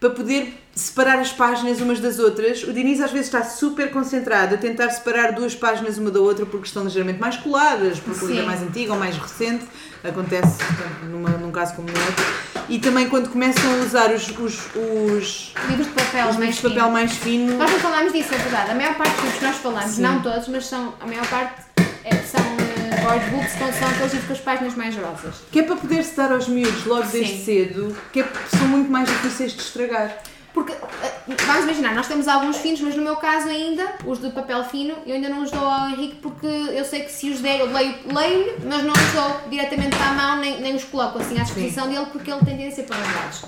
[0.00, 2.62] para poder separar as páginas umas das outras.
[2.64, 6.46] O Diniz às vezes está super concentrado a tentar separar duas páginas uma da outra
[6.46, 8.46] porque estão ligeiramente mais coladas, porque livro é Sim.
[8.46, 9.64] mais antigo ou mais recente.
[10.02, 12.24] Acontece portanto, numa, num caso como no outro.
[12.68, 16.62] E também quando começam a usar os, os, os, Livros de papel os mais de
[16.62, 16.92] papel fino.
[16.92, 17.58] mais fino.
[17.58, 18.70] Nós não falámos disso, é verdade.
[18.70, 20.02] A maior parte dos livros que nós falamos, Sim.
[20.02, 21.62] não todos, mas são, a maior parte
[22.04, 25.34] é, são uh, board books, são, são aqueles livros com as páginas mais grossas.
[25.50, 27.44] Que é para poder-se dar aos miúdos logo desde Sim.
[27.44, 30.16] cedo, que é, são muito mais difíceis de estragar.
[30.52, 30.78] Porque, uh,
[31.46, 34.94] vamos imaginar, nós temos alguns finos, mas no meu caso ainda, os de papel fino,
[35.06, 37.72] eu ainda não os dou ao Henrique porque eu sei que se os der, eu
[37.72, 41.44] leio- leio-lhe, mas não os dou diretamente à mão, nem, nem os coloco assim à
[41.44, 43.44] disposição dele porque ele tem tendência para lembrados.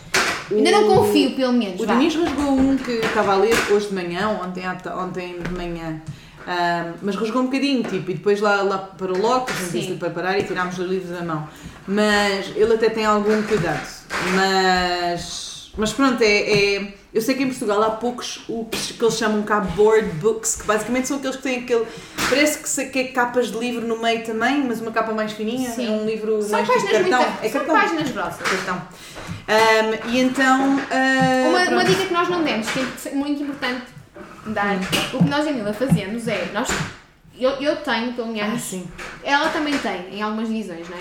[0.51, 1.81] Ainda não O- confio, pelo menos.
[1.81, 1.95] O vá.
[1.95, 4.63] Diniz rasgou um que estava a ler hoje de manhã, ontem,
[4.97, 6.01] ontem de manhã.
[6.47, 9.79] Ahm, mas rasgou um bocadinho, tipo, e depois lá, lá a gente Sim.
[9.79, 11.49] disse-lhe para parar e tirámos os livros da mão.
[11.87, 13.81] Mas ele até tem algum cuidado.
[14.35, 19.19] Mas, mas pronto, é, é- Eu sei que em Portugal há poucos o que eles
[19.19, 21.87] chamam cá board books, que basicamente são aqueles que têm aquele.
[22.31, 25.71] Parece que, é capas de livro no meio também, mas uma capa mais fininha.
[25.73, 25.89] Sim.
[25.89, 27.31] É um livro São mais tipo páginas cartão.
[27.31, 27.77] muito, é são cartão.
[27.81, 28.49] páginas grossas.
[28.49, 28.83] Cartão.
[29.49, 30.81] Ahm, e então.
[30.91, 33.83] ah, Uma, uma dica que nós não demos, que é muito importante
[34.47, 34.81] dar, Hum.
[35.15, 36.69] o que nós a Mila fazemos é, nós,
[37.39, 38.87] eu, eu tenho, pelo Ah, menos, sim.
[39.23, 41.01] ela também tem, em algumas divisões, não é?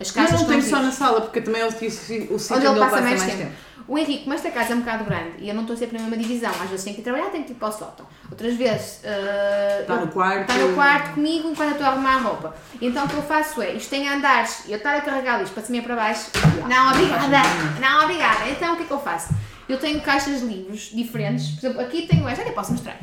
[0.00, 2.38] As Mas caixas não com tenho só na sala, porque também é o, sítio- o
[2.40, 3.36] sítio onde ele passa mais, tempo.
[3.38, 3.52] tempo.
[3.86, 6.04] O Henrique, como esta casa é um bocado grande e eu não estou sempre na
[6.08, 8.06] mesma divisão, às vezes tenho que ir trabalhar, tenho que ir para o sótão.
[8.30, 10.40] Outras vezes uh, Está no quarto.
[10.50, 12.56] está no quarto comigo enquanto eu estou a arrumar a roupa.
[12.80, 15.52] Então o que eu faço é, isto tem andares e eu estar a carregar isto
[15.52, 16.30] para cima e para baixo,
[16.66, 17.42] não obrigada,
[17.80, 18.48] não obrigada.
[18.48, 19.34] Então o que é que eu faço?
[19.68, 22.96] Eu tenho caixas de livros diferentes, por exemplo, aqui tenho esta, até posso mostrar.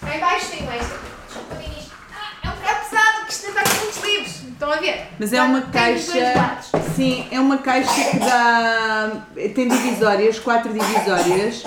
[0.00, 0.96] Cá em baixo tenho esta.
[1.26, 1.92] Desculpa, isto.
[2.12, 4.42] Ah, é um bocado pesado, que isto está com muitos livros.
[4.44, 5.08] Estão a ver?
[5.18, 6.58] Mas é uma caixa.
[6.94, 9.10] Sim, é uma caixa que dá.
[9.54, 11.62] tem divisórias, quatro divisórias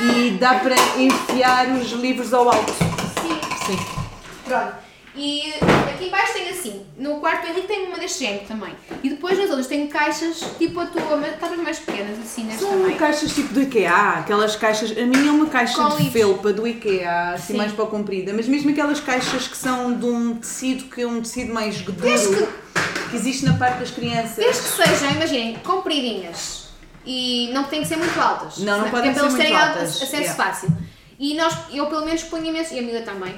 [0.00, 2.72] e dá para enfiar os livros ao alto.
[2.72, 3.40] Sim.
[3.66, 3.78] Sim.
[4.44, 4.81] Pronto.
[5.14, 5.52] E
[5.92, 8.74] aqui embaixo tem assim, no quarto do Henrique tem uma deste género também.
[9.02, 12.60] E depois nas outras tem caixas tipo a tua, mas talvez mais pequenas, assim, neste
[12.62, 12.96] São tamanho.
[12.96, 14.90] caixas tipo do IKEA, aquelas caixas.
[14.96, 16.12] A minha é uma caixa Com de livros.
[16.14, 17.58] felpa do IKEA, assim Sim.
[17.58, 21.20] mais para comprida, mas mesmo aquelas caixas que são de um tecido que é um
[21.20, 22.34] tecido mais duro Desde
[23.10, 24.36] que existe na parte das crianças.
[24.36, 26.68] Desde que sejam, imaginem, compridinhas
[27.04, 28.56] e não têm que ser muito altas.
[28.58, 30.34] Não, não senão- podem que é para ser eles terem muito a- altas, acesso yeah.
[30.42, 30.68] fácil.
[31.18, 33.34] E nós, eu pelo menos ponho imenso, e a amiga também,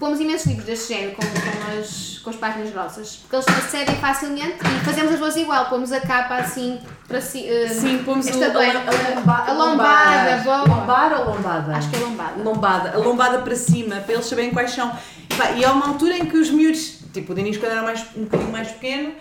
[0.00, 3.94] pomos imensos livros deste género com, com, as, com as páginas grossas, porque eles acedem
[3.96, 7.46] facilmente e fazemos as duas igual, pomos a capa assim para si.
[7.46, 10.56] eh, Sim, pomos esta o- a, lomba- a lombada, boa.
[10.64, 11.76] Lombar ou lombada?
[11.76, 12.42] Acho que é lombada.
[12.42, 14.90] lombada, a lombada para cima, para eles saberem quais são.
[15.30, 17.82] E, pá, e há uma altura em que os miúdos, tipo o Denis quando era
[17.82, 19.12] mais, um bocadinho mais pequeno,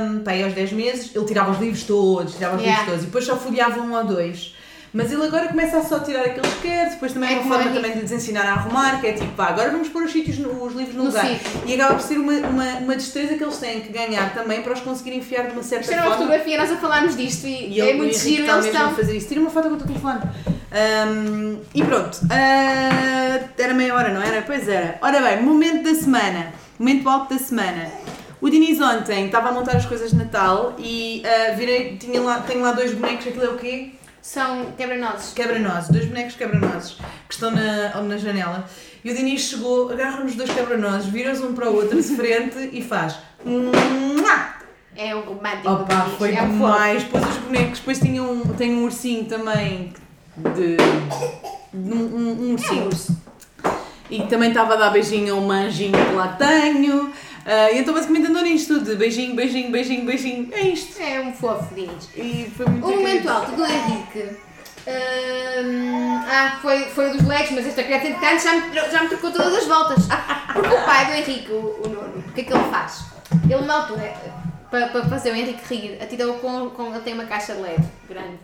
[0.00, 2.80] um, pá, aí aos 10 meses, ele tirava os livros todos, tirava os Yeah.
[2.80, 4.54] livros todos, e depois só folheava um ou dois.
[4.92, 7.54] Mas ele agora começa a só tirar aqueles que quer, depois também é É uma
[7.56, 10.10] forma também de lhes ensinar a arrumar, que é tipo, pá, agora vamos pôr os,
[10.12, 11.26] sítios, os livros no, No lugar.
[11.26, 11.50] sítio.
[11.66, 14.72] E acaba por ser uma, uma, uma destreza que eles têm que ganhar também para
[14.72, 16.24] os conseguirem enfiar de uma certa Isto era uma forma.
[16.26, 18.86] fotografia, nós a falarmos disto e, E é ele muito e giro, eles estão.
[18.86, 19.28] a fazer isso.
[19.28, 20.20] Tira uma foto com o teu telefone.
[20.72, 22.18] Ahm, e pronto.
[22.30, 24.42] Ah, era meia hora, não era?
[24.42, 24.98] Pois era.
[25.02, 26.52] Ora bem, momento da semana.
[26.78, 27.90] Momento alto da semana.
[28.40, 32.38] O Diniz ontem estava a montar as coisas de Natal e ah, virei, tinha lá,
[32.40, 33.90] tenho lá dois bonecos, aquilo é o quê?
[34.28, 35.32] São quebra-nozes.
[35.32, 38.68] Quebra-nozes, dois bonecos quebra-nozes que estão na, na janela.
[39.02, 42.82] E o Diniz chegou, agarra-nos dois quebra-nozes, vira-os um para o outro de frente e
[42.82, 43.16] faz.
[44.94, 45.70] É o romântico.
[45.70, 47.04] Opa, foi Dinis, é demais.
[47.04, 49.94] Depois os bonecos, depois tinha um, tem um ursinho também
[50.36, 50.76] de.
[51.72, 52.90] de um, um, um ursinho.
[54.10, 57.14] E também estava a dar beijinho a um anjinho que lá tenho.
[57.50, 60.48] Ah, e então basicamente andou nisto tudo, de beijinho, beijinho, beijinho, beijinho.
[60.52, 61.00] É isto.
[61.00, 62.10] É um fofo, Dinis.
[62.14, 64.36] E foi muito O momento alto do Henrique.
[64.86, 69.08] hum, ah, foi, foi o dos leques, mas esta criança entretanto já me, já me
[69.08, 70.04] trocou todas as voltas.
[70.52, 73.04] Porque o pai do Henrique, o, o Nuno, o que é que ele faz?
[73.44, 74.14] Ele, altura,
[74.70, 76.90] para, para fazer o Henrique rir, atirou com, com.
[76.90, 78.38] Ele tem uma caixa de Lego grande.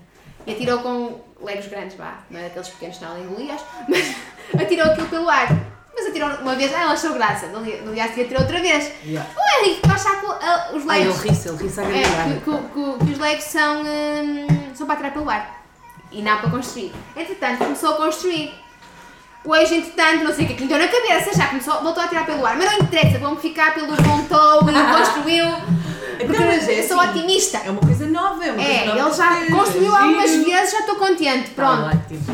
[0.46, 4.16] E atirou com legos grandes, vá, não é daqueles pequenos que estão ali engolias, mas
[4.62, 5.73] atirou aquilo pelo ar.
[5.96, 7.46] Mas atirou uma vez, ah, ele achou graça.
[7.46, 8.90] No dia, no dia a seguir atirou outra vez.
[9.04, 9.30] Yeah.
[9.36, 11.22] O Henrique vai achar com ah, os Ai, ele legos.
[11.22, 14.94] ri-se, ele ri-se a É, que, que- que- que os legos são, hum, são para
[14.96, 15.62] atirar pelo ar
[16.10, 16.92] e não para construir.
[17.16, 18.52] Entretanto, começou a construir.
[19.46, 22.02] Ex, entretanto, não sei o que é que lhe deu na cabeça, já começou, voltou
[22.02, 22.56] a atirar pelo ar.
[22.56, 25.46] Mas não interessa, vamos ficar pelo montou e construiu.
[26.16, 27.58] Porque Então, mas é eu sou assim, otimista.
[27.58, 29.08] É uma coisa nova, é uma É, coisa nova.
[29.08, 31.50] ele já que- construiu algumas vezes, já estou contente.
[31.50, 31.96] Tá Pronto.
[31.96, 32.24] ótimo.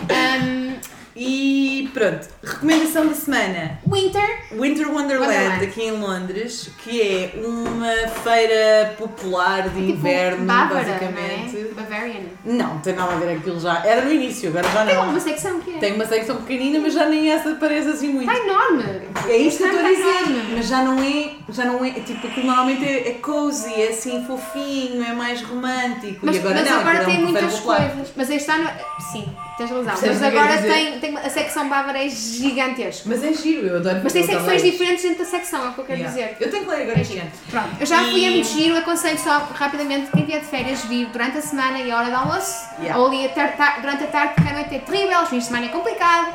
[1.22, 3.78] E pronto, recomendação da semana.
[3.86, 5.64] Winter, Winter Wonderland, Wonderland.
[5.66, 11.52] aqui em Londres, que é uma feira popular de tipo, inverno, Bávara, basicamente.
[11.52, 11.74] Não, é?
[11.74, 12.20] Bavarian.
[12.42, 13.84] Não, tem nada a ver aquilo já.
[13.84, 15.10] Era no início, agora já Tem não.
[15.10, 15.78] uma secção que é.
[15.78, 18.30] Tem uma secção pequenina, mas já nem essa parece assim muito.
[18.32, 18.84] Está enorme.
[19.28, 20.54] É isto que eu estou a dizer, enorme.
[20.56, 24.24] mas já não é, já não é, tipo, aquilo normalmente é, é cozy, é assim
[24.24, 26.20] fofinho, é mais romântico.
[26.24, 27.90] Mas, e agora mas não, agora é tem muitas popular.
[27.90, 28.12] coisas.
[28.16, 28.70] Mas este ano.
[29.12, 29.28] Sim,
[29.66, 29.84] tens razão.
[29.92, 31.16] Percebes mas agora tem, tem.
[31.18, 33.02] A secção bávara é gigantesca.
[33.06, 35.78] Mas é giro, eu adoro Mas tem secções diferentes dentro da secção, é o que
[35.80, 36.22] eu quero Yeah.
[36.22, 36.36] dizer.
[36.40, 37.30] Eu tenho que ler agora É ano.
[37.50, 41.06] Pronto, eu já fui a muito giro, aconselho só rapidamente quem vier de férias vir
[41.06, 42.98] durante a semana e a hora do almoço, Yeah.
[43.00, 45.66] ou ali a durante a tarde, porque a noite é terrível, os fins de semana
[45.66, 46.32] é complicado.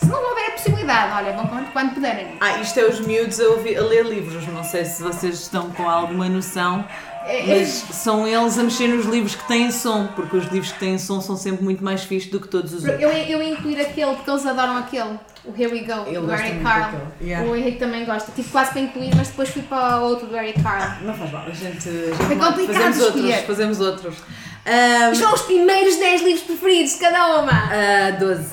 [0.00, 2.36] Se não houver a possibilidade, olha, vão quando, quando puderem.
[2.40, 5.70] Ah, isto é os miúdos a, ouvir- a ler livros, não sei se vocês estão
[5.70, 6.84] com alguma noção,
[7.46, 10.98] mas são eles a mexer nos livros que têm som, porque os livros que têm
[10.98, 13.02] som são sempre muito mais fixos do que todos os outros.
[13.02, 16.60] Eu, eu incluir aquele, porque eles adoram aquele, o Here We Go, Ele do Harry
[16.62, 16.96] Carl.
[17.20, 17.48] yeah.
[17.48, 18.32] O Henrique também gosta.
[18.32, 21.02] Tive quase para incluir, mas depois fui para o outro do Harry Carl.
[21.02, 24.14] Não faz mal, a gente, a gente É complicado fazemos outros, fazemos outros.
[25.12, 27.52] Isto são os primeiros 10 livros preferidos de cada uma.
[27.52, 28.44] Ah, 12.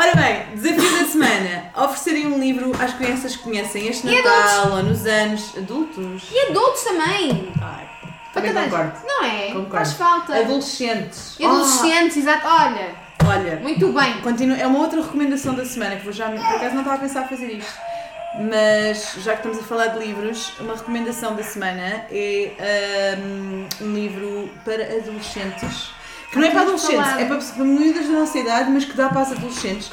[0.00, 4.70] Ora bem, desafio da semana: oferecerem um livro às crianças que conhecem este E Natal
[4.78, 6.22] ou nos anos adultos.
[6.32, 7.52] E adultos também.
[7.52, 7.52] Também
[8.32, 8.92] Para toda a concordo.
[8.96, 9.06] gente.
[9.06, 9.46] Não é?
[9.48, 9.70] Concordo.
[9.72, 10.38] Faz falta.
[10.38, 11.36] Adolescentes.
[11.38, 12.46] E adolescentes, exato.
[12.46, 14.22] Olha, Ah, olha, muito bem.
[14.22, 16.30] continua, é uma outra recomendação da semana que vou já.
[16.30, 17.74] Por acaso não estava a pensar fazer isto.
[18.48, 22.52] Mas já que estamos a falar de livros, uma recomendação da semana é
[23.18, 25.90] ahm, um livro para adolescentes.
[26.30, 28.96] Que não é para Temos adolescentes, é para, para miúdas da nossa idade, mas que
[28.96, 29.90] dá para as adolescentes.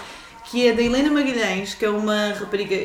[0.50, 2.76] Que é da Helena Magalhães, que é uma rapariga,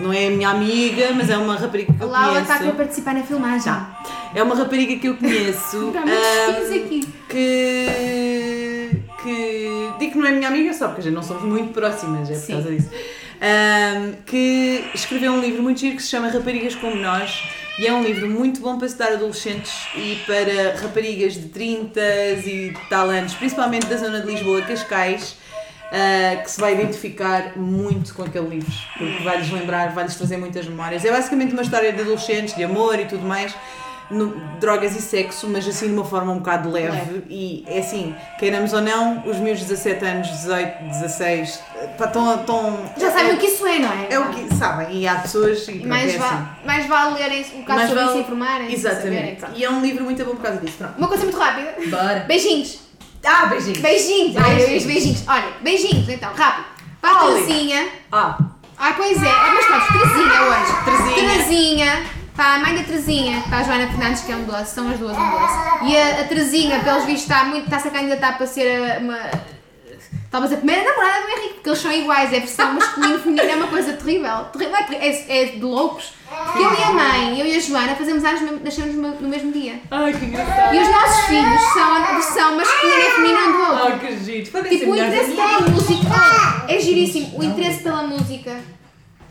[0.00, 2.62] não é a minha amiga, mas é uma rapariga que eu A Laura está aqui
[2.62, 2.76] a conheço.
[2.78, 3.64] participar na filmagem.
[3.64, 4.02] Tá.
[4.34, 5.88] É uma rapariga que eu conheço.
[5.92, 7.08] Está filhos aqui.
[7.28, 11.72] que, que digo que não é minha amiga só porque a gente não somos muito
[11.74, 12.52] próximas, é por Sim.
[12.54, 12.88] causa disso.
[13.42, 17.42] Ahm, que escreveu um livro muito giro que se chama Raparigas Como Nós
[17.80, 21.48] e é um livro muito bom para se dar a adolescentes e para raparigas de
[21.48, 21.98] 30
[22.44, 25.34] e tal anos, principalmente da zona de Lisboa, Cascais,
[25.90, 30.66] ah, que se vai identificar muito com aquele livro, porque vai-lhes lembrar, vai-lhes trazer muitas
[30.66, 31.06] memórias.
[31.06, 33.54] É basicamente uma história de adolescentes, de amor e tudo mais,
[34.10, 36.90] no- drogas e sexo, mas assim de uma forma um bocado leve.
[36.90, 37.24] Leve.
[37.30, 41.60] E é assim, queiramos ou não, os meus 17 anos, 18, 16,
[41.98, 42.34] pá, estão.
[42.40, 44.06] estão- Já sabem o que isso é, não é?
[44.10, 46.66] É o que sabem, e há pessoas e mais, é va assim.
[46.66, 48.72] mais vale lerem um bocado Mais sobre vale- e informarem.
[48.72, 49.40] Exatamente.
[49.40, 49.60] saberem.
[49.60, 50.76] E é um livro muito bom por causa disso.
[50.78, 50.94] Pronto.
[50.98, 51.74] Uma coisa muito rápida.
[51.88, 52.24] Bora.
[52.26, 52.78] Beijinhos.
[53.24, 53.78] Ah, beijinhos.
[53.80, 54.36] Beijinhos.
[54.36, 54.84] Ai, Beijinhos.
[54.84, 55.24] beijinhos.
[55.28, 56.64] Olha, beijinhos então, rápido.
[57.00, 57.32] Para a.
[57.32, 57.88] Terezinha.
[58.10, 58.38] Ah,
[58.82, 59.26] Ai, pois é.
[59.30, 60.84] Mas pronto, Terezinha hoje.
[62.40, 64.98] Para a mãe da Terezinha, para a Joana Fernandes, que é um doce, são as
[64.98, 65.90] duas um doce.
[65.92, 69.18] E a, a Terezinha, pelos vistos, está muito, está-se a candidatar para ser a- uma.
[70.30, 73.46] Talvez a primeira namorada do Henrique, porque eles são iguais, é versão masculino e feminino,
[73.50, 74.44] é uma coisa terrível.
[74.56, 76.14] terrível é, é, é de loucos.
[76.30, 79.78] Porque eu e a mãe, eu e a Joana, fazemos anos, nascemos no, mesmo dia.
[79.90, 80.74] ai que engraçado.
[80.74, 83.92] E os nossos filhos são a versão masculina e feminina um do outro.
[83.92, 84.44] Ah, que giro.
[84.44, 87.38] Tipo, o interesse pela música é giríssimo.
[87.38, 88.56] O interesse pela música,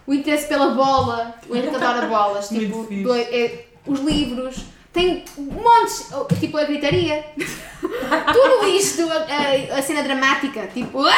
[0.09, 4.55] o interesse pela bola, o Henrique adora bolas, tipo, do- é, os livros,
[4.91, 6.07] tem montes,
[6.39, 7.23] tipo a gritaria,
[8.33, 11.13] tudo isto, a, a- a cena dramática, tipo, ah!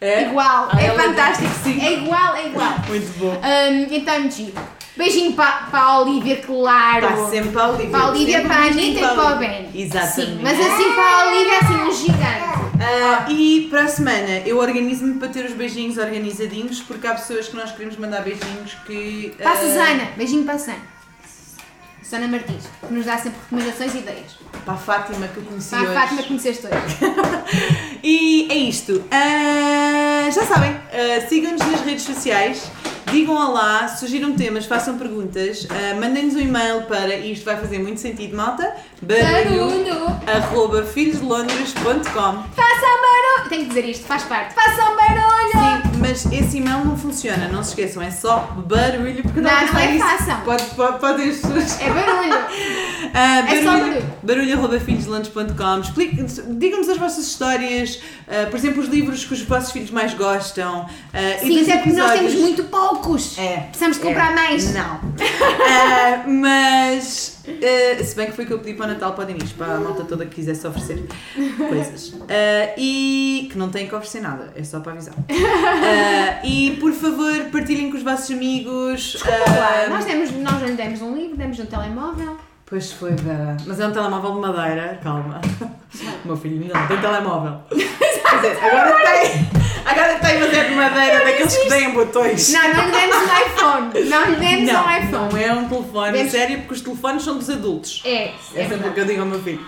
[0.00, 0.22] É?
[0.22, 1.84] igual, Ah, é ela fantástico, sim.
[1.84, 2.72] é igual, é igual.
[2.88, 3.32] Muito bom.
[3.34, 4.54] Hum, então é giro.
[4.98, 7.06] Beijinho para, para a Olivia, claro.
[7.06, 7.90] Está sempre para a Olivia.
[7.90, 9.38] Para a Olivia, para a Anitta e para o.
[9.38, 9.70] Ben.
[9.72, 10.14] Exatamente.
[10.14, 12.58] Sim, mas assim para a Olivia, assim, um gigante.
[12.80, 17.46] Ah, e para a semana eu organizo-me para ter os beijinhos organizadinhos, porque há pessoas
[17.46, 19.34] que nós queremos mandar beijinhos que.
[19.38, 20.97] Para a ah, Susana, beijinho para a Susana.
[22.08, 24.38] Susana Martins, que nos dá sempre recomendações e ideias.
[24.64, 25.92] Para a Fátima que eu conheci Para a hoje.
[25.92, 27.38] Fátima conheceste hoje.
[28.02, 29.04] E é isto.
[29.10, 32.70] Ah, já sabem, ah, sigam-nos nas redes sociais,
[33.10, 38.00] digam olá, sugiram temas, façam perguntas, ah, mandem-nos um e-mail para isto vai fazer muito
[38.00, 38.74] sentido, malta.
[39.02, 39.66] Barulho.
[39.66, 40.06] Barulho!
[40.26, 43.48] arroba filhosdelondres.com Façam barulho!
[43.50, 44.54] Tenho que dizer isto, faz parte.
[44.54, 45.57] Façam barulho!
[46.08, 49.84] Mas esse e-mail não funciona, não se esqueçam, é só barulho porque Não, não para
[49.84, 50.40] é façam.
[50.40, 51.78] Pode, pode, podem as pessoas.
[51.82, 52.38] É barulho!
[53.12, 54.02] Ah, É só barulho.
[54.22, 54.48] barulho
[55.82, 56.16] Explique-
[56.48, 60.86] Digam-nos as vossas histórias, ah, por exemplo, os livros que os vossos filhos mais gostam.
[61.12, 63.36] ah, e Sim, até porque nós temos muito poucos.
[63.38, 63.56] É.
[63.68, 64.34] Precisamos de comprar é.
[64.34, 64.72] mais.
[64.72, 65.00] Não.
[65.70, 69.24] Ah, mas, ah, se bem que foi o que eu pedi para o Natal para
[69.24, 71.04] o Dinis, para a malta toda que quisesse oferecer
[71.56, 72.14] coisas.
[72.28, 75.14] Ah, e que não têm que oferecer nada, é só para avisar.
[75.28, 79.22] Ah, e por favor, partilhem com os vossos amigos.
[79.88, 82.36] Nós, demos, nós não demos um livro, demos um telemóvel.
[82.66, 83.56] Pois foi, Vera.
[83.66, 85.40] Mas é um telemóvel de madeira, calma.
[86.22, 87.60] O meu filho não tem telemóvel.
[87.70, 89.67] Quer dizer, agora tem.
[89.84, 92.48] Agora tem, mas é de madeira, daqueles que têm botões.
[92.52, 94.08] Não, não lhe demos um iPhone.
[94.08, 95.32] Não lhe demos não, um iPhone.
[95.32, 98.02] não é um telefone, Demos- sério, porque os telefones são dos adultos.
[98.04, 99.64] É, É é sempre o que eu digo ao meu filho.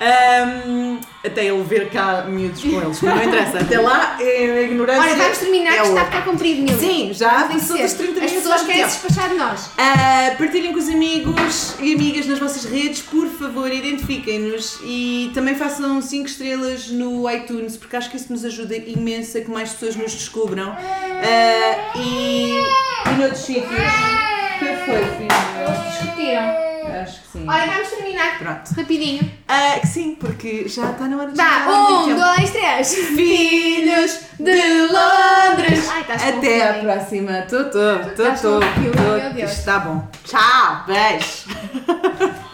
[0.00, 3.58] Ahm, até ele ver cá miúdos com eles, mas não interessa.
[3.60, 5.02] Até lá, é a ignorância.
[5.02, 6.04] Olha, vamos terminar é que está a outra.
[6.04, 6.78] ficar comprido, Nil.
[6.78, 7.82] Sim, já ser.
[7.82, 8.90] dos 30 As minutos pessoas querem tempo.
[8.90, 9.70] se despachar de nós.
[9.78, 15.54] Ah, partilhem com os amigos e amigas nas vossas redes, por favor, identifiquem-nos e também
[15.54, 19.70] façam 5 estrelas no iTunes, porque acho que isso nos ajuda imenso a que mais
[19.70, 20.74] pessoas nos descubram.
[20.76, 22.58] Ah, e,
[23.06, 23.64] e noutros sítios.
[23.64, 25.90] O que foi, filho?
[25.90, 26.64] Discutiram.
[27.02, 27.46] Acho que sim.
[27.48, 28.70] Olha, vamos terminar Pronto.
[28.76, 29.32] rapidinho.
[29.48, 32.34] Ah, que sim, porque já está na hora de jantar, um, então.
[32.36, 32.94] dois, três.
[32.94, 35.88] Filhos de Londres.
[35.90, 37.42] Ai, estás com Até à próxima.
[37.48, 38.60] Tô, tô, tô, estás tô.
[38.60, 39.02] com feeling, tô.
[39.02, 39.50] meu Deus.
[39.50, 40.08] Isto está bom.
[40.24, 42.34] Tchau, beijo.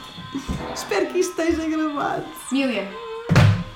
[0.75, 2.25] Espero que isto esteja gravado.
[2.51, 2.89] Mília,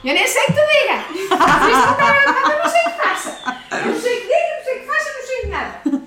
[0.05, 0.97] eu nem sei que tu diga.
[1.09, 3.59] Não eu não sei o que faça.
[3.71, 6.04] Eu não sei que diga, não sei o que faça, não sei de nada.